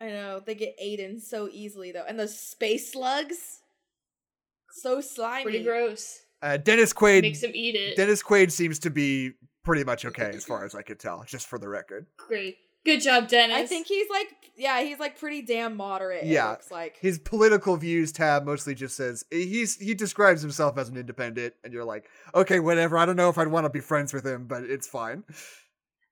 [0.00, 3.62] I know they get eaten so easily though, and the space slugs,
[4.70, 5.42] so slimy.
[5.42, 6.20] Pretty gross.
[6.40, 7.22] Uh, Dennis Quaid.
[7.22, 7.96] Makes him eat it.
[7.96, 9.32] Dennis Quaid seems to be
[9.64, 12.06] pretty much okay as far as I could tell, just for the record.
[12.16, 12.56] Great.
[12.84, 13.56] Good job, Dennis.
[13.56, 16.22] I think he's like, yeah, he's like pretty damn moderate.
[16.24, 16.50] It Yeah.
[16.50, 16.96] looks like.
[16.98, 21.54] His political views tab mostly just says eh, he's he describes himself as an independent,
[21.64, 22.96] and you're like, okay, whatever.
[22.96, 25.24] I don't know if I'd want to be friends with him, but it's fine.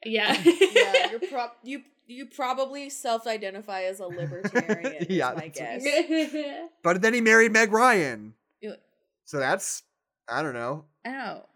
[0.05, 0.37] Yeah.
[0.45, 5.07] yeah, you're pro- you you probably self-identify as a libertarian.
[5.09, 6.61] Yeah, yeah, my that's guess.
[6.83, 8.35] But then he married Meg Ryan,
[9.25, 9.83] so that's
[10.29, 10.85] I don't know.
[11.05, 11.47] I don't know.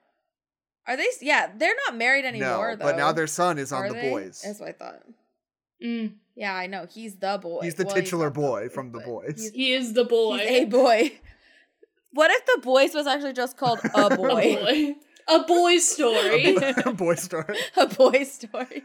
[0.86, 1.06] Are they?
[1.20, 2.84] Yeah, they're not married anymore no, though.
[2.84, 4.10] but now their son is on Are the they?
[4.10, 4.42] boys.
[4.44, 5.00] That's what I thought.
[5.84, 6.86] Mm, Yeah, I know.
[6.90, 7.60] He's the boy.
[7.62, 9.50] He's the Well, titular not the boy from The Boys.
[9.54, 10.38] He is the boy.
[10.38, 11.12] he's a boy.
[12.12, 14.56] What if the boys was actually just called a boy?
[14.56, 14.56] A boy?
[14.56, 14.94] boy.
[15.28, 16.56] A boy's story.
[16.84, 17.56] A boy story.
[17.76, 18.82] a boy story.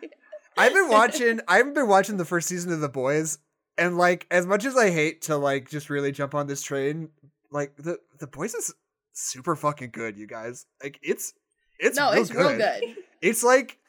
[0.57, 1.39] I've been watching.
[1.47, 3.39] I've been watching the first season of The Boys,
[3.79, 7.09] and like as much as I hate to like just really jump on this train,
[7.51, 8.73] like the the Boys is
[9.13, 10.65] super fucking good, you guys.
[10.83, 11.33] Like it's
[11.79, 12.37] it's no, real it's good.
[12.39, 12.95] real good.
[13.21, 13.79] It's like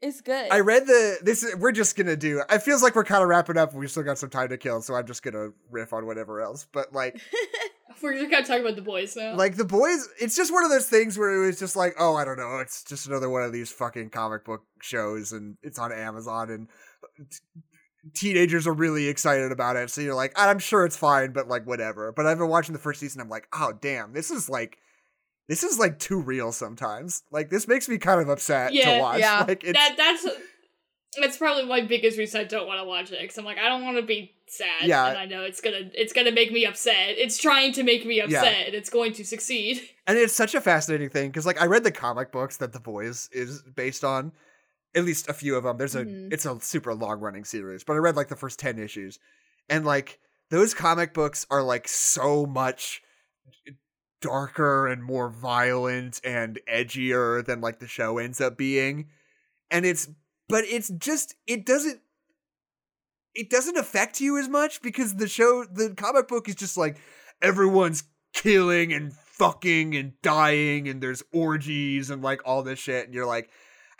[0.00, 0.48] It's good.
[0.50, 1.42] I read the this.
[1.42, 2.42] is- We're just gonna do.
[2.50, 3.74] It feels like we're kind of wrapping up.
[3.74, 6.66] We still got some time to kill, so I'm just gonna riff on whatever else.
[6.72, 7.20] But like,
[8.02, 9.34] We're just gonna talk about the boys now.
[9.36, 12.16] like the boys, it's just one of those things where it was just like, oh,
[12.16, 15.78] I don't know, it's just another one of these fucking comic book shows, and it's
[15.78, 16.68] on Amazon, and
[17.30, 17.38] t-
[18.14, 19.90] teenagers are really excited about it.
[19.90, 22.12] So you're like, I'm sure it's fine, but like whatever.
[22.12, 23.20] But I've been watching the first season.
[23.20, 24.78] I'm like, oh damn, this is like.
[25.48, 27.22] This is like too real sometimes.
[27.30, 29.18] Like this makes me kind of upset Yeah, to watch.
[29.20, 29.44] yeah.
[29.48, 30.26] Like it's that that's
[31.20, 33.68] that's probably my biggest reason I don't want to watch it because I'm like I
[33.68, 34.66] don't want to be sad.
[34.88, 35.06] Yeah.
[35.08, 37.10] and I know it's gonna it's gonna make me upset.
[37.18, 38.74] It's trying to make me upset.
[38.74, 39.80] It's going to succeed.
[40.06, 42.78] And it's such a fascinating thing because, like, I read the comic books that The
[42.78, 44.32] Boys is based on,
[44.94, 45.78] at least a few of them.
[45.78, 46.30] There's a, Mhm.
[46.30, 49.18] it's a super long running series, but I read like the first ten issues,
[49.70, 50.18] and like
[50.50, 53.00] those comic books are like so much
[54.24, 59.08] darker and more violent and edgier than like the show ends up being,
[59.70, 60.08] and it's,
[60.48, 62.00] but it's just it doesn't.
[63.36, 66.98] It doesn't affect you as much because the show, the comic book is just like
[67.42, 73.12] everyone's killing and fucking and dying and there's orgies and like all this shit and
[73.12, 73.50] you're like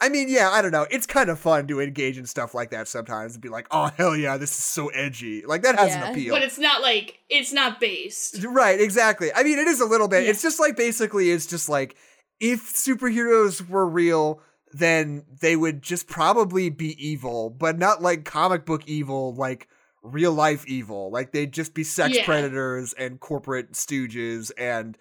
[0.01, 2.70] I mean yeah I don't know it's kind of fun to engage in stuff like
[2.70, 5.90] that sometimes and be like oh hell yeah this is so edgy like that has
[5.90, 6.05] Yeah.
[6.07, 8.45] an appeal But it's not like it's not based.
[8.45, 10.30] right exactly I mean it is a little bit Yeah.
[10.30, 11.97] it's just like basically it's just like
[12.40, 14.40] if superheroes were real
[14.72, 19.68] then they would just probably be evil but not like comic book evil like
[20.03, 22.24] real life evil like they'd just be sex Yeah.
[22.26, 24.99] predators and corporate stooges and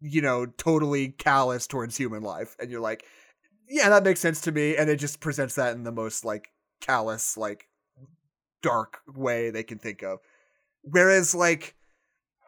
[0.00, 3.04] you know totally callous towards human life and you're like
[3.68, 6.48] yeah that makes sense to me and it just presents that in the most like
[6.80, 7.68] callous like
[8.62, 10.18] dark way they can think of.
[10.82, 11.74] Whereas like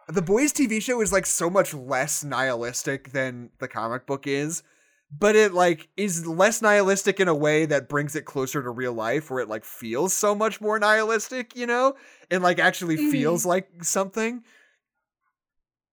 [0.09, 4.63] the boys tv show is like so much less nihilistic than the comic book is
[5.11, 8.93] but it like is less nihilistic in a way that brings it closer to real
[8.93, 11.95] life where it like feels so much more nihilistic you know
[12.31, 13.11] and like actually Mhm.
[13.11, 14.43] feels like something.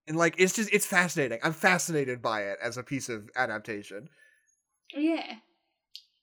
[0.08, 1.40] And like it's just it's fascinating.
[1.44, 4.10] I'm fascinated by it as a piece of adaptation
[4.96, 5.36] Yeah.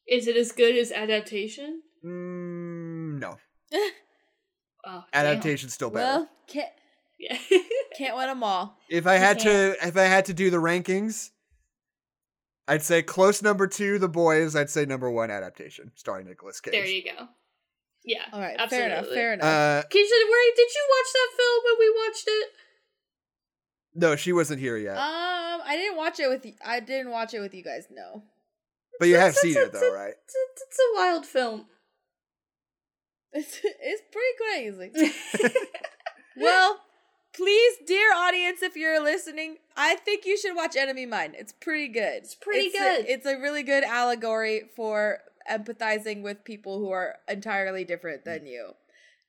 [0.08, 1.82] Is it as good as adaptation?
[2.04, 3.36] mm, no
[4.86, 6.70] Oh, adaptation's still better well, can't
[7.18, 7.36] Yeah.
[7.98, 8.78] can't win them all.
[8.88, 11.30] if i had to if i had to do the rankings
[12.68, 16.72] i'd say close number two the boys i'd say number one adaptation starring nicolas cage
[16.72, 17.28] there you go.
[18.02, 18.22] Yeah.
[18.32, 18.78] All right, absolutely.
[18.78, 19.12] fair enough.
[19.12, 19.44] Fair enough.
[19.44, 22.48] uh Keisha, where did you watch that film when we watched it?
[23.94, 26.44] no she wasn't here yet um, I didn't watch it with.
[26.46, 27.84] y- I didn't watch it with you guys.
[27.90, 28.22] No.
[29.01, 31.66] But you have It's- seen it though right It's, it's, it's a wild film.
[33.32, 35.12] It's it's pretty crazy.
[36.36, 36.80] well,
[37.32, 41.34] please, dear audience, if you're listening, I think you should watch Enemy Mine.
[41.36, 42.22] It's pretty good.
[42.24, 43.07] It's pretty a- good.
[43.09, 45.18] it's a really good allegory for
[45.51, 48.72] empathizing with people who are entirely different than you.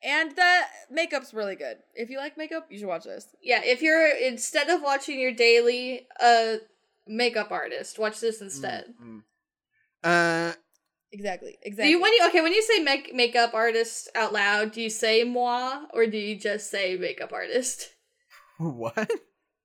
[0.03, 1.77] And the makeup's really good.
[1.93, 3.27] If you like makeup, you should watch this.
[3.43, 6.55] yeah, if you're instead of watching your daily uh
[7.07, 8.85] makeup artist, watch this instead.
[8.99, 9.21] Mm, mm.
[10.03, 10.53] Uh
[11.13, 11.51] Exactly.
[11.51, 11.91] Do Exactly.
[11.91, 15.23] you when you okay when you say make makeup artist out loud, do you say
[15.25, 17.89] moi or do you just say makeup artist?
[18.57, 19.09] what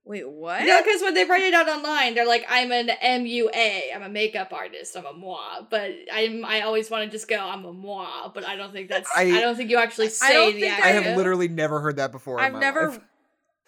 [0.07, 0.65] Wait, what?
[0.65, 3.93] No, because when they write it out online, they're like, "I'm an MUA.
[3.93, 4.97] I'm a makeup artist.
[4.97, 8.45] I'm a moi." But I'm I always want to just go, "I'm a moi," but
[8.45, 9.11] I don't think that's.
[9.17, 11.81] I, I- don't think you actually say don't the think i I have literally never
[11.81, 13.01] heard that before I've my never life.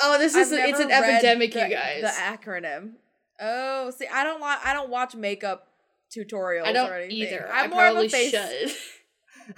[0.01, 2.03] Oh, this is I've it's an epidemic, the- you guys.
[2.03, 2.93] The acronym.
[3.41, 4.65] Oh, see, I don't like.
[4.65, 5.68] I don't watch makeup
[6.15, 6.65] tutorials.
[6.65, 7.35] I don't or anything.
[7.35, 7.49] either.
[7.53, 8.31] I'm I more of a face.
[8.31, 8.73] should.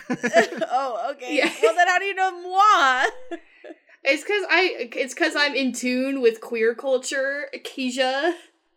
[0.71, 1.37] oh, okay.
[1.37, 1.53] Yeah.
[1.63, 3.07] Well, then how do you know moi?
[4.03, 4.89] It's because I.
[4.97, 8.35] It's because I'm in tune with queer culture, Keisha.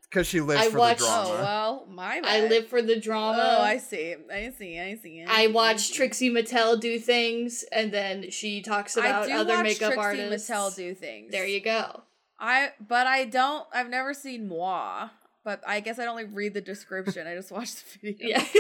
[0.10, 1.30] because she lives I for watched- the drama.
[1.30, 2.44] Oh well, my bad.
[2.46, 3.58] I live for the drama.
[3.60, 4.16] Oh, I see.
[4.32, 4.80] I see.
[4.80, 5.24] I see.
[5.28, 5.94] I see, watch see.
[5.94, 10.50] Trixie Mattel do things, and then she talks about other watch makeup Trixie artists.
[10.50, 11.32] Mattel do things.
[11.32, 12.04] There you go.
[12.40, 13.66] I but I don't.
[13.74, 15.08] I've never seen Moi,
[15.44, 17.28] but I guess I don't like read the description.
[17.28, 18.30] I just watch the video.
[18.38, 18.46] Yeah.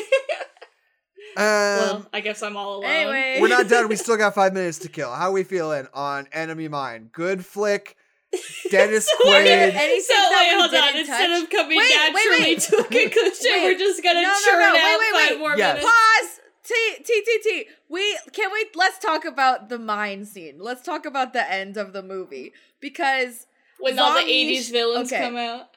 [1.35, 2.91] Um, well, I guess I'm all alone.
[2.91, 3.87] Anyway, we're not done.
[3.87, 5.11] We still got five minutes to kill.
[5.11, 7.09] How we feeling on Enemy Mine?
[7.11, 7.97] Good flick.
[8.69, 9.73] Dennis Wait, Quaid.
[9.73, 10.93] Anything so that wait, we hold on.
[10.93, 12.59] didn't Instead touch- of coming Wait, wait, naturally wait.
[12.59, 13.63] to a conclusion, Wait.
[13.63, 15.39] we're just gonna No, no, churn no, out wait, wait, five wait.
[15.39, 15.75] more Yes.
[15.77, 15.91] minutes.
[15.91, 16.39] Pause.
[16.65, 17.65] T T T T.
[17.89, 20.57] We can we let's talk about the mine scene.
[20.59, 23.47] Let's talk about the end of the movie because
[23.79, 25.21] When all the '80s villains okay.
[25.23, 25.69] come out.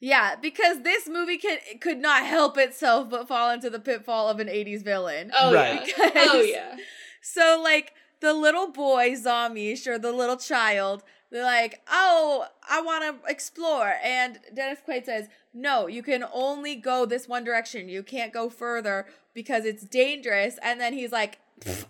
[0.00, 4.40] Yeah, because this movie can could not help itself but fall into the pitfall of
[4.40, 5.30] an 80s villain.
[5.38, 5.86] Oh Right.
[5.86, 5.94] yeah.
[6.10, 6.76] Because- Oh yeah.
[7.22, 13.04] So like the little boy Zamish or the little child, they're like, "Oh, I want
[13.04, 17.88] to explore." And Dennis Quaid says, "No, you can only go this one direction.
[17.88, 21.38] You can't go further because it's dangerous." And then he's like,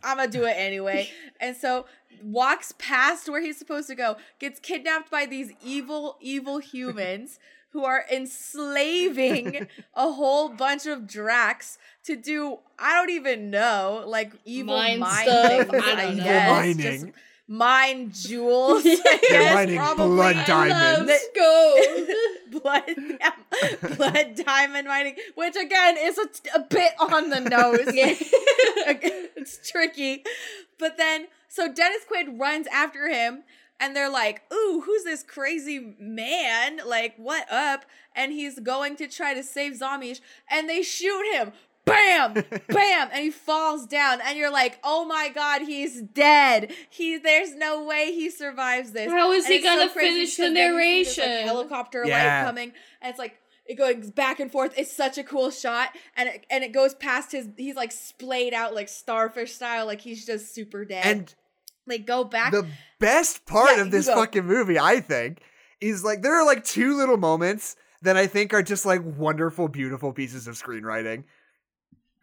[0.04, 1.86] "I'm going to do it anyway." and so
[2.22, 7.38] walks past where he's supposed to go, gets kidnapped by these evil evil humans
[7.72, 14.32] who are enslaving a whole bunch of Dracs to do I don't even know, like
[14.44, 15.70] evil Mine mine stuff, things.
[15.74, 16.24] I I, don't know.
[16.24, 16.50] guess.
[16.50, 16.78] Mining.
[16.78, 17.06] Just
[17.46, 18.82] mine jewels.
[18.84, 18.96] They're
[19.28, 20.06] guess, mining probably.
[20.06, 21.10] blood I diamonds.
[21.10, 22.06] love go.
[22.60, 22.82] blood,
[23.20, 27.80] yeah, blood diamond mining, which again is a, a bit on the nose.
[29.36, 30.24] it's tricky,
[30.78, 33.42] but then so Dennis Quaid runs after him,
[33.80, 36.80] and they're like, "Ooh, who's this crazy man?
[36.86, 41.52] Like, what up?" And he's going to try to save Zamish, and they shoot him.
[41.86, 42.34] Bam,
[42.68, 46.72] bam, and he falls down, and you're like, "Oh my god, he's dead!
[46.90, 50.42] He, there's no way he survives this." How is And he gonna crazy finish the
[50.42, 51.46] because then you see this, like, narration?
[51.48, 52.14] helicopter Yeah.
[52.40, 54.74] light coming, and it's like it goes back and forth.
[54.76, 57.48] It's such a cool shot, and it, and it goes past his.
[57.56, 61.04] He's like splayed out like starfish style, like he's just super dead.
[61.04, 61.34] And
[61.90, 62.52] like go back.
[62.52, 62.66] the
[62.98, 65.40] best part Yeah, of this fucking movie, I think,
[65.80, 69.68] is like there are like two little moments that I think are just like wonderful,
[69.68, 71.24] beautiful pieces of screenwriting.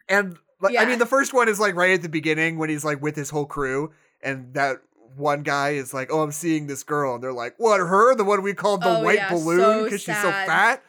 [0.08, 2.84] And like, I mean, the first one is like right at the beginning when he's
[2.84, 3.92] like with his whole crew,
[4.22, 4.78] and that
[5.16, 7.78] one guy is like, "Oh, I'm seeing this girl," and they're like, "What?
[7.78, 8.14] Her?
[8.14, 10.82] The one we called the Oh, white yeah, balloon so because she's so fat?"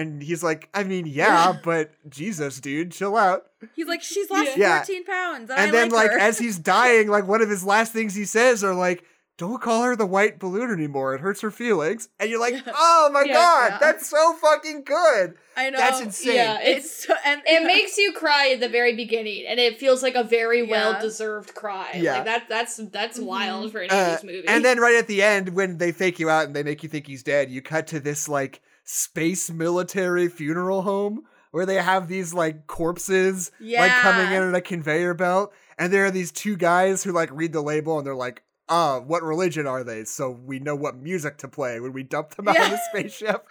[0.00, 1.58] And he's like, "I mean, yeah, Yeah.
[1.62, 3.46] but Jesus, dude, chill out."
[3.76, 4.78] he's like, she's lost Yeah.
[4.78, 6.18] 14 pounds, and, and I then like, her.
[6.18, 9.04] as he's dying like one of his last things he says are like
[9.36, 12.72] don't call her the white balloon anymore it hurts her feelings and you're like Yeah.
[12.74, 13.32] oh my Yeah.
[13.34, 13.78] god Yeah.
[13.78, 18.12] that's so fucking good I know that's insane Yeah, It's so, and it makes you
[18.14, 20.70] cry at the very beginning, and it feels like a very Yeah.
[20.70, 21.90] well deserved cry.
[21.96, 22.16] Yeah.
[22.16, 22.48] like that.
[22.48, 23.24] That's that's Mhm.
[23.24, 24.48] wild for an Uh, 80s movie.
[24.48, 26.88] and then right at the end when they fake you out and they make you
[26.88, 31.22] think he's dead you cut to this like space military funeral home
[31.52, 34.42] where they have these like corpses like coming in Yeah.
[34.48, 37.98] on a conveyor belt and there are these two guys who like read the label
[37.98, 41.80] and they're like uh what religion are they so we know what music to play
[41.80, 43.44] when we dump them out of the spaceship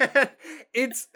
[0.74, 1.08] it's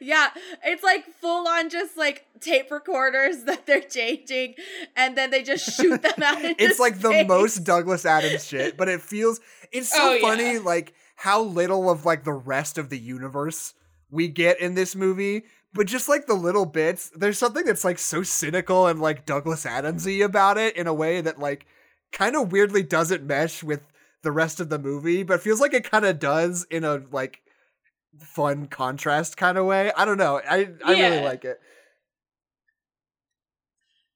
[0.00, 0.30] Yeah,
[0.64, 4.54] it's like full on just like tape recorders that they're changing,
[4.96, 6.38] and then they just shoot them out.
[6.58, 9.40] It's like the most Douglas Adams shit, but it feels
[9.74, 10.20] it's so Oh, yeah.
[10.20, 13.74] funny like how little of like the rest of the universe
[14.10, 15.44] we get in this movie.
[15.74, 19.64] But just like the little bits, there's something that's like so cynical and like Douglas
[19.66, 21.66] Adamsy about it in a way that like
[22.12, 23.82] kind of weirdly doesn't mesh with
[24.22, 27.42] the rest of the movie, but feels like it kind of does in a like
[28.20, 29.92] fun contrast kind of way.
[29.96, 30.40] I don't know.
[30.48, 31.60] I I really like it.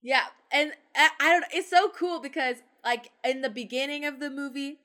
[0.02, 1.44] Yeah, and I, I don't.
[1.52, 4.78] It's so cool because like in the beginning of the movie,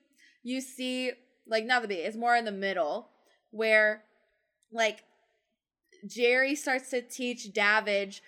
[0.43, 1.11] you see
[1.47, 2.07] like not the beginning.
[2.07, 3.09] It's more in the middle
[3.51, 4.03] where
[4.71, 5.03] like
[6.07, 8.21] Jerry starts to teach Davidge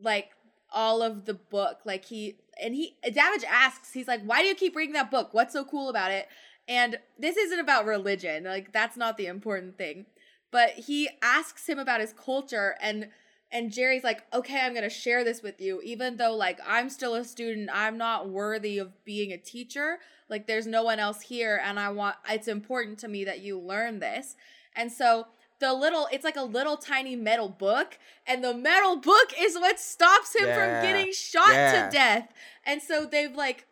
[0.00, 0.30] like
[0.72, 1.80] all of the book.
[1.84, 5.30] Like he and he Davidge asks, he's like, "Why do you keep reading that book?
[5.32, 6.28] What's so cool about it?"
[6.68, 8.44] And this isn't about religion.
[8.44, 10.06] Like that's not the important thing.
[10.50, 13.08] But he asks him about his culture and
[13.52, 16.90] and Jerry's like, "Okay, I'm going to share this with you even though like I'm
[16.90, 17.70] still a student.
[17.72, 19.98] I'm not worthy of being a teacher.
[20.28, 23.58] Like there's no one else here and I want it's important to me that you
[23.58, 24.34] learn this."
[24.74, 25.26] And so
[25.58, 29.78] the little it's like a little tiny metal book and the metal book is what
[29.80, 30.80] stops him Yeah.
[30.80, 31.86] from getting shot Yeah.
[31.86, 32.32] to death.
[32.64, 33.66] And so they've like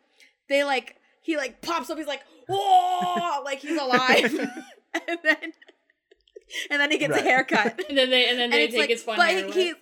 [0.49, 4.33] they like he like pops up he's like, "Whoa!" like he's alive.
[5.07, 5.37] and then
[6.71, 7.21] and then he gets Right.
[7.21, 7.83] a haircut.
[7.89, 9.69] and then they and then And they it's take like, his fun but hair he,
[9.71, 9.79] away.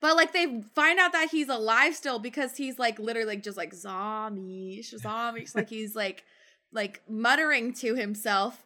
[0.00, 3.56] But like they find out that he's alive still because he's like literally like just
[3.56, 5.46] like zombie, zombie.
[5.54, 6.24] like he's like
[6.72, 8.64] like muttering to himself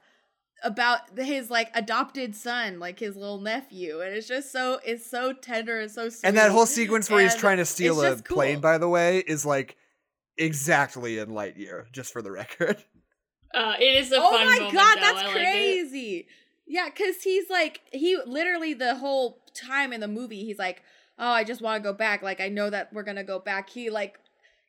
[0.63, 5.33] about his like adopted son, like his little nephew, and it's just so it's so
[5.33, 6.27] tender and so sweet.
[6.29, 8.37] And that whole sequence where he's trying to steal a cool.
[8.37, 9.77] plane, by the way, is like
[10.39, 12.83] exactly in Lightyear, just for the record.
[13.53, 15.01] Uh, it is a oh fun my moment, god, though.
[15.01, 16.27] that's I like crazy.
[16.67, 20.83] Yeah, because he's like, he literally the whole time in the movie, he's like,
[21.19, 22.23] oh, I just want to go back.
[22.23, 23.71] Like, I know that we're gonna go back.
[23.71, 24.19] He like,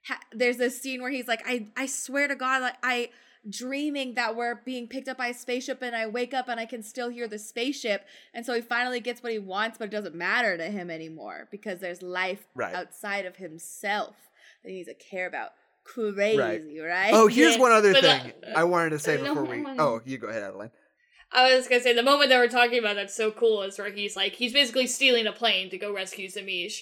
[0.08, 3.10] ha- there's this scene where he's like, I, I swear to God, like, I
[3.48, 6.66] dreaming that we're being picked up by a spaceship, and I wake up and I
[6.66, 8.06] can still hear the spaceship.
[8.34, 11.48] And so he finally gets what he wants, but it doesn't matter to him anymore
[11.52, 12.74] because there's life Right.
[12.74, 14.16] outside of himself
[14.64, 15.52] that he needs to care about.
[15.84, 17.12] Crazy, right?
[17.14, 19.64] Oh, here's Yeah, one other thing uh, I wanted to say before we.
[19.78, 20.72] Oh, you go ahead, Adeline.
[21.32, 23.91] I was gonna say the moment that we're talking about that's so cool is where
[23.91, 26.76] he's like he's basically stealing a plane to go rescue Zammis.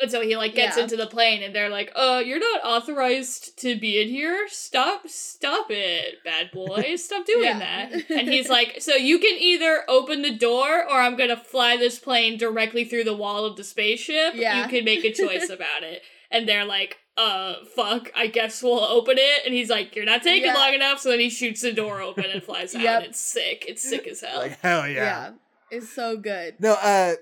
[0.00, 0.84] And so he like gets Yeah.
[0.84, 4.46] into the plane and they're like, uh, you're not authorized to be in here.
[4.48, 6.94] Stop stop it, bad boy.
[6.96, 7.58] Stop doing Yeah.
[7.58, 7.92] that.
[8.10, 11.98] And he's like, So you can either open the door or I'm gonna fly this
[11.98, 14.34] plane directly through the wall of the spaceship.
[14.34, 14.62] Yeah.
[14.62, 16.02] You can make a choice about it.
[16.30, 19.44] And they're like, uh, fuck, I guess we'll open it.
[19.44, 20.54] And he's like, You're not taking Yeah.
[20.54, 22.82] long enough, so then he shoots the door open and flies out.
[22.82, 23.02] Yep.
[23.04, 23.64] It's sick.
[23.68, 24.38] It's sick as hell.
[24.38, 24.94] Like hell yeah.
[24.94, 25.30] yeah.
[25.70, 26.54] it's so good.
[26.60, 27.14] No, uh,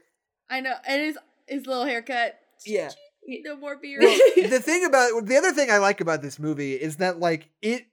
[0.51, 2.39] I know, and his his little haircut.
[2.67, 2.91] yeah.
[3.45, 4.03] No more beard.
[4.03, 4.19] Well,
[4.49, 7.85] the thing about the other thing I like about this movie is that like it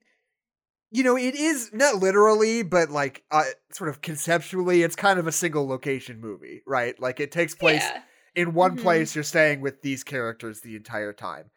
[0.92, 3.44] you know it is not literally but like uh,
[3.74, 7.82] sort of conceptually it's kind of a single location movie right like it takes place
[7.84, 8.02] Yeah.
[8.34, 8.82] in one Mhm.
[8.82, 11.50] place you're staying with these characters the entire time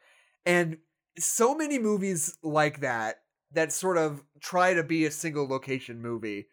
[0.49, 0.79] and
[1.19, 3.21] so many movies like that
[3.53, 6.47] that sort of try to be a single location movie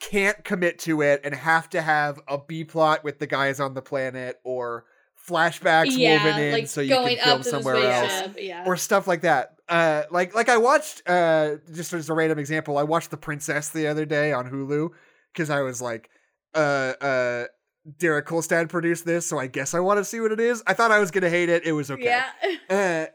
[0.00, 3.74] can't commit to it and have to have a B plot with the guys on
[3.74, 4.86] the planet or
[5.28, 8.64] flashbacks yeah, woven in like so you can film up to the somewhere else Yeah.
[8.66, 9.56] or stuff like that.
[9.68, 13.68] Uh, like like I watched uh, just as a random example, I watched The Princess
[13.68, 14.88] the other day on Hulu
[15.32, 16.08] because I was like,
[16.54, 17.44] uh, uh,
[17.98, 20.62] Derek Kolstad produced this, so I guess I want to see what it is.
[20.66, 21.64] I thought I was gonna hate it.
[21.66, 22.04] It was okay.
[22.04, 22.26] Yeah.
[22.70, 23.06] Uh,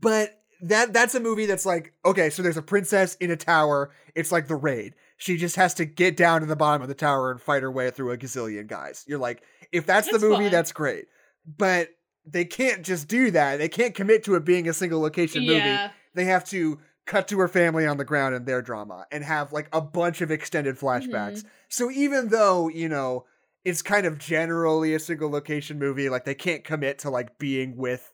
[0.00, 3.90] but that that's a movie that's like okay, so there's a princess in a tower.
[4.14, 4.94] It's like the raid.
[5.16, 7.70] She just has to get down to the bottom of the tower and fight her
[7.70, 9.04] way through a gazillion guys.
[9.06, 9.42] You're like,
[9.72, 10.52] if that's, That's the movie, fun.
[10.52, 11.06] that's great.
[11.46, 11.90] But
[12.26, 13.58] they can't just do that.
[13.58, 15.58] They can't commit to it being a single location movie.
[15.58, 15.90] yeah.
[16.14, 19.52] They have to cut to her family on the ground and their drama and have
[19.52, 21.44] like a bunch of extended flashbacks.
[21.68, 23.24] So even though, you know,
[23.64, 27.76] it's kind of generally a single location movie, like they can't commit to like being
[27.76, 28.12] with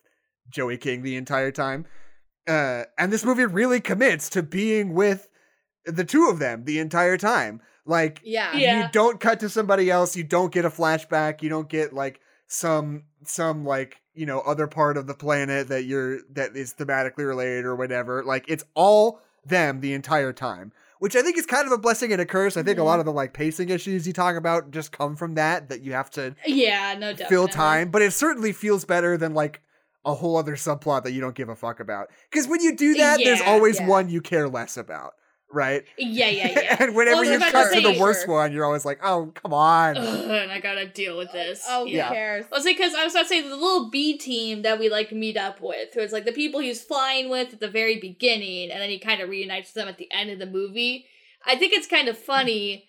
[0.49, 1.85] Joey King the entire time.
[2.47, 5.29] Uh and this movie really commits to being with
[5.85, 7.61] the two of them the entire time.
[7.85, 8.55] Like Yeah.
[8.55, 8.83] Yeah.
[8.83, 12.19] you don't cut to somebody else, you don't get a flashback, you don't get like
[12.47, 17.25] some some like, you know, other part of the planet that you're that is thematically
[17.25, 18.23] related or whatever.
[18.23, 20.71] Like it's all them the entire time.
[21.01, 22.55] Which I think is kind of a blessing and a curse.
[22.57, 22.99] I think a lot mm-hmm.
[22.99, 26.11] of the like pacing issues you talk about just come from that, that you have
[26.11, 27.27] to Yeah, no doubt.
[27.27, 29.61] fill time, but it certainly feels better than like
[30.05, 32.11] a whole other subplot that you don't give a fuck about.
[32.29, 33.87] Because when you do that, there's always yeah.
[33.87, 35.15] one you care less about,
[35.53, 35.83] right?
[35.97, 36.77] Yeah, yeah, yeah.
[36.79, 39.31] and whenever Well, you cut to to the say- worst one, you're always like, oh,
[39.35, 39.97] come on.
[39.97, 41.63] Ugh, and I gotta deal with this.
[41.67, 42.09] Oh, who yeah.
[42.09, 42.45] cares?
[42.51, 44.89] I was like, because I was about to say the little B team that we
[44.89, 47.99] like meet up with, who is like the people he's flying with at the very
[47.99, 51.05] beginning, and then he kind of reunites them at the end of the movie.
[51.45, 52.87] I think it's kind of funny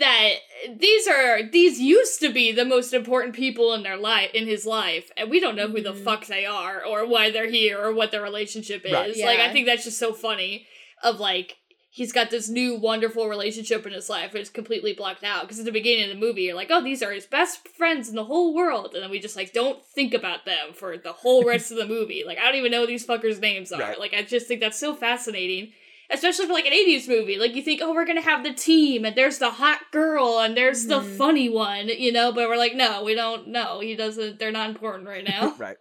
[0.00, 0.30] that
[0.78, 4.66] these are these used to be the most important people in their life in his
[4.66, 6.02] life, and we don't know who the Mhm.
[6.02, 8.92] fuck they are or why they're here or what their relationship is.
[8.92, 9.16] Right.
[9.18, 10.66] Like, I think that's just so funny.
[11.04, 11.56] Of like.
[11.96, 15.44] He's got this new wonderful relationship in his life, and it's completely blocked out.
[15.44, 18.10] Because at the beginning of the movie, you're like, "Oh, these are his best friends
[18.10, 21.14] in the whole world," and then we just like don't think about them for the
[21.14, 22.22] whole rest of the movie.
[22.26, 23.80] Like, I don't even know what these fuckers' names are.
[23.80, 23.98] Right.
[23.98, 25.72] Like, I just think that's so fascinating,
[26.10, 27.38] especially for like an '80s movie.
[27.38, 30.54] Like, you think, "Oh, we're gonna have the team, and there's the hot girl, and
[30.54, 31.16] there's the Mhm.
[31.16, 32.30] funny one," you know.
[32.30, 33.80] But we're like, no, we don't know.
[33.80, 34.38] He doesn't.
[34.38, 35.54] They're not important right now.
[35.58, 35.78] right.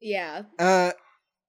[0.00, 0.44] Yeah.
[0.58, 0.92] Uh,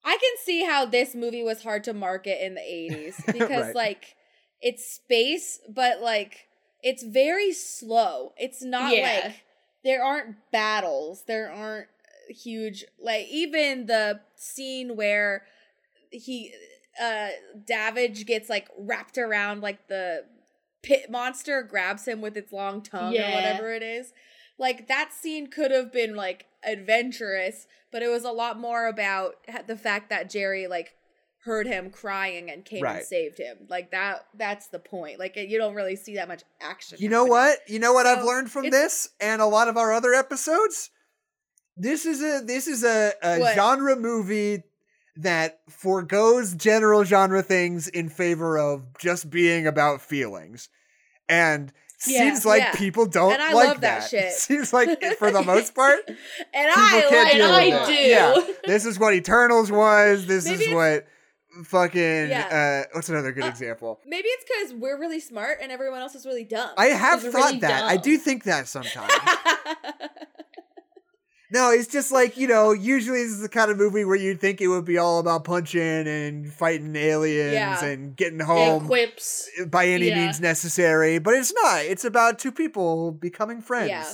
[0.04, 3.76] I can see how this movie was hard to market in the 80s because Right.
[3.76, 4.16] like
[4.62, 6.48] it's space but like
[6.82, 8.34] it's very slow.
[8.38, 9.02] It's not Yeah.
[9.24, 9.44] like
[9.84, 11.24] there aren't battles.
[11.28, 11.88] There aren't
[12.30, 15.46] huge like even the scene where
[16.12, 16.54] he
[17.02, 17.30] uh
[17.66, 20.26] Davidge gets like wrapped around like the
[20.84, 23.32] pit monster grabs him with its long tongue Yeah.
[23.32, 24.14] or whatever it is.
[24.58, 29.36] Like that scene could have been like adventurous, but it was a lot more about
[29.68, 30.96] the fact that Jerry like
[31.46, 32.98] heard him crying and came Right.
[32.98, 33.60] and saved him.
[33.70, 35.20] Like that that's the point.
[35.20, 36.98] Like you don't really see that much action.
[37.00, 37.32] you know happening.
[37.32, 37.60] what?
[37.70, 40.90] You know what I've learned from this and a lot of our other episodes?
[41.78, 44.64] This is a this is a, a genre movie
[45.16, 50.68] that foregoes general genre things in favor of just being about feelings.
[51.30, 51.72] And
[52.08, 52.72] Yeah, seems like yeah.
[52.76, 54.32] people don't And I like love that shit.
[54.34, 56.18] Seems like for the most part, and
[56.72, 57.94] I can't like and I do.
[57.94, 58.36] Yeah.
[58.66, 60.26] this is what Eternals was.
[60.26, 61.08] This Maybe is what
[61.66, 62.86] fucking Yeah.
[62.88, 64.00] uh what's another good Uh, example?
[64.06, 66.70] Maybe it's because we're really smart and everyone else is really dumb.
[66.78, 67.84] I have thought really that.
[67.84, 69.12] I do think that sometimes.
[71.52, 74.40] No, it's just like, you know, usually this is the kind of movie where you'd
[74.40, 77.84] think it would be all about punching and fighting aliens Yeah.
[77.84, 79.50] and getting And home quips.
[79.68, 80.26] by any Yeah.
[80.26, 81.84] means necessary, but it's not.
[81.86, 83.90] It's about two people becoming friends.
[83.90, 84.14] Yeah.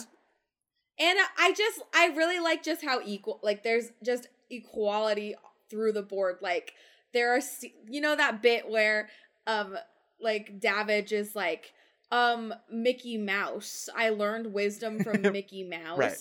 [0.98, 5.36] And I just, I really like just how equal, like, there's just equality
[5.70, 6.38] through the board.
[6.42, 6.74] Like,
[7.14, 7.42] there are,
[7.90, 9.10] you know, that bit where,
[9.46, 9.78] um,
[10.22, 11.74] like, Davidge is like,
[12.12, 13.90] um, Mickey Mouse.
[13.96, 15.98] I learned wisdom from Mickey Mouse.
[15.98, 16.18] Right.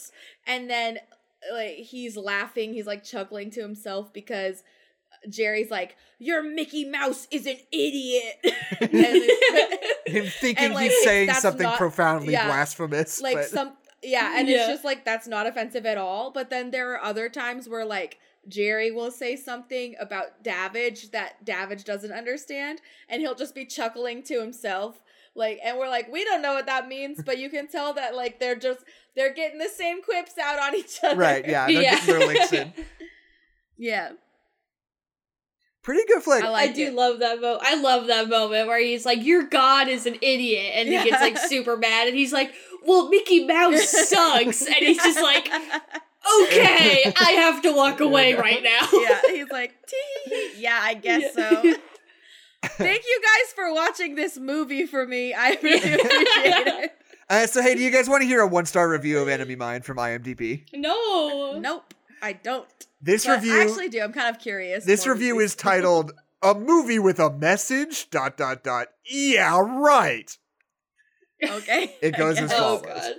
[0.47, 0.99] And then,
[1.53, 4.63] like, he's laughing, he's like chuckling to himself because
[5.29, 8.35] Jerry's like, Your Mickey Mouse is an idiot.
[8.81, 8.91] And
[10.07, 13.21] Him thinking like, he's saying something not- profoundly yeah, blasphemous.
[13.21, 13.73] like but- some
[14.03, 14.59] yeah and Yeah.
[14.59, 17.87] it's just like that's not offensive at all but then there are other times where
[17.87, 23.65] like jerry will say something about davidge that davidge doesn't understand and he'll just be
[23.65, 25.01] chuckling to himself
[25.37, 28.15] like and we're like we don't know what that means but you can tell that
[28.15, 28.81] like they're just
[29.17, 31.95] they're getting the same quips out on each other Right, yeah, they're Yeah.
[31.99, 32.73] getting their licks in.
[33.77, 34.13] yeah
[35.83, 36.43] Pretty good flick.
[36.43, 37.61] I I do love that moment.
[37.63, 41.21] I love that moment where he's like, "Your God is an idiot," and he gets
[41.21, 42.55] like super mad, and he's like,
[42.87, 48.63] "Well, Mickey Mouse sucks," and he's just like, "Okay, I have to walk away right
[48.63, 51.75] now." yeah he's like "Tee, yeah i guess so
[52.69, 56.91] thank you guys for watching this movie for me i really appreciate it
[57.31, 59.57] Uh, so, hey, do you guys want to hear a one star review of Enemy
[59.57, 60.65] Mine from IMDb?
[60.75, 61.59] No.
[61.59, 62.69] Nope, I don't.
[63.01, 64.03] This But review, I actually do.
[64.03, 64.85] I'm kind of curious.
[64.85, 66.13] this review is titled
[66.43, 68.89] "A Movie with a Message." Dot dot dot.
[69.11, 70.37] Yeah, right.
[71.43, 71.97] okay.
[72.03, 72.53] It goes guess.
[72.53, 72.83] as Oh follows.
[72.87, 73.13] God.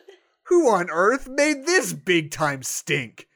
[0.50, 3.28] Who on earth made this big time stink?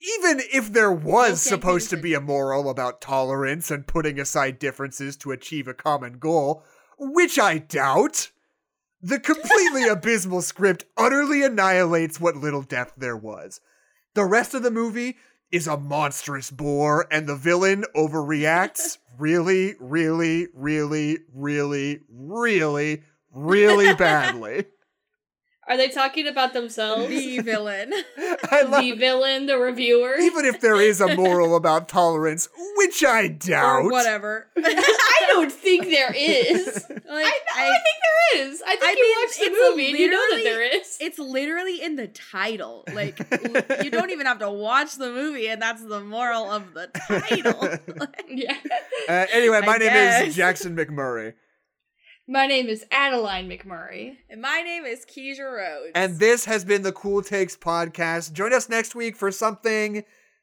[0.00, 5.16] Even if there was supposed to be a moral about tolerance and putting aside differences
[5.16, 6.62] to achieve a common goal,
[6.98, 8.30] which I doubt,
[9.00, 13.60] the completely abysmal script utterly annihilates what little depth there was.
[14.14, 15.16] The rest of the movie
[15.50, 24.66] is a monstrous bore, and the villain overreacts really, really, really, really, really, really badly.
[25.68, 27.08] Are they talking about themselves?
[27.08, 27.92] the villain.
[28.50, 30.16] I love the villain, the reviewer.
[30.20, 33.84] even if there is a moral about tolerance, which I doubt.
[33.86, 34.46] or whatever.
[34.56, 36.84] I don't think there is.
[36.88, 38.62] Like, I, I, I- think there is.
[38.66, 40.98] I think I you mean, watched the movie and you know that there is.
[41.00, 42.84] It's literally in the title.
[42.92, 43.18] Like
[43.84, 47.78] you don't even have to watch the movie, and that's the moral of the title.
[48.28, 48.56] Yeah.
[49.08, 50.28] Uh, anyway, my I name guess.
[50.28, 51.34] is Jackson McMurray,
[52.28, 54.16] My name is Adeline McMurray.
[54.28, 55.92] and my name is Keisha Rhodes.
[55.94, 58.32] and this has been the Cool Takes podcast.
[58.32, 60.02] Join us next week for something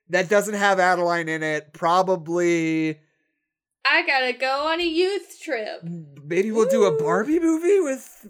[0.10, 1.74] that doesn't have Adeline in it.
[1.74, 3.00] Probably,
[3.90, 5.82] I gotta go on a youth trip.
[6.26, 8.28] maybe we'll do a Barbie movie with.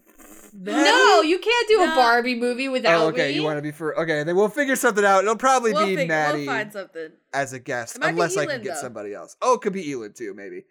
[0.56, 0.84] Maddie?
[0.84, 1.94] No, you can't do No.
[1.94, 3.30] a Barbie movie oh, without Oh, okay.
[3.30, 3.36] me.
[3.36, 4.24] You want to be for okay?
[4.24, 5.24] Then we'll figure something out.
[5.24, 7.10] It'll probably we'll, be fig- Maddie we'll find something.
[7.34, 8.82] as a guest, It might be unless I can get though.
[8.82, 9.36] somebody else.
[9.42, 10.64] Oh, it could be Elin too, maybe.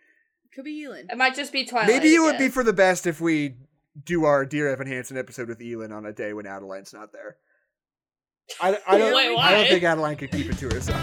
[0.55, 1.07] Could be Elin.
[1.11, 1.89] It might just be Twilight.
[1.89, 3.55] Maybe it would be for the best if we
[4.05, 7.37] do our Dear Evan Hansen episode with Elin on a day when Adeline's not there.
[8.61, 9.15] I, I don't.
[9.17, 10.99] Wait, I don't think Adeline could keep it to herself.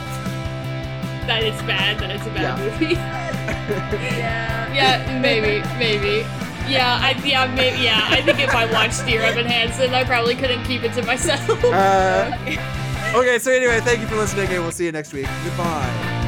[1.25, 1.99] that it's bad.
[1.99, 2.79] That it's a bad Yeah.
[2.79, 2.95] movie.
[3.69, 4.73] Yeah.
[4.73, 6.25] yeah, maybe, maybe.
[6.71, 8.05] Yeah, I yeah maybe yeah.
[8.09, 11.47] I think if I watched Dear Evan Hansen, I probably couldn't keep it to myself.
[11.63, 12.31] Uh,
[13.15, 15.27] okay, so anyway, thank you for listening, and we'll see you next week.
[15.43, 16.18] Goodbye.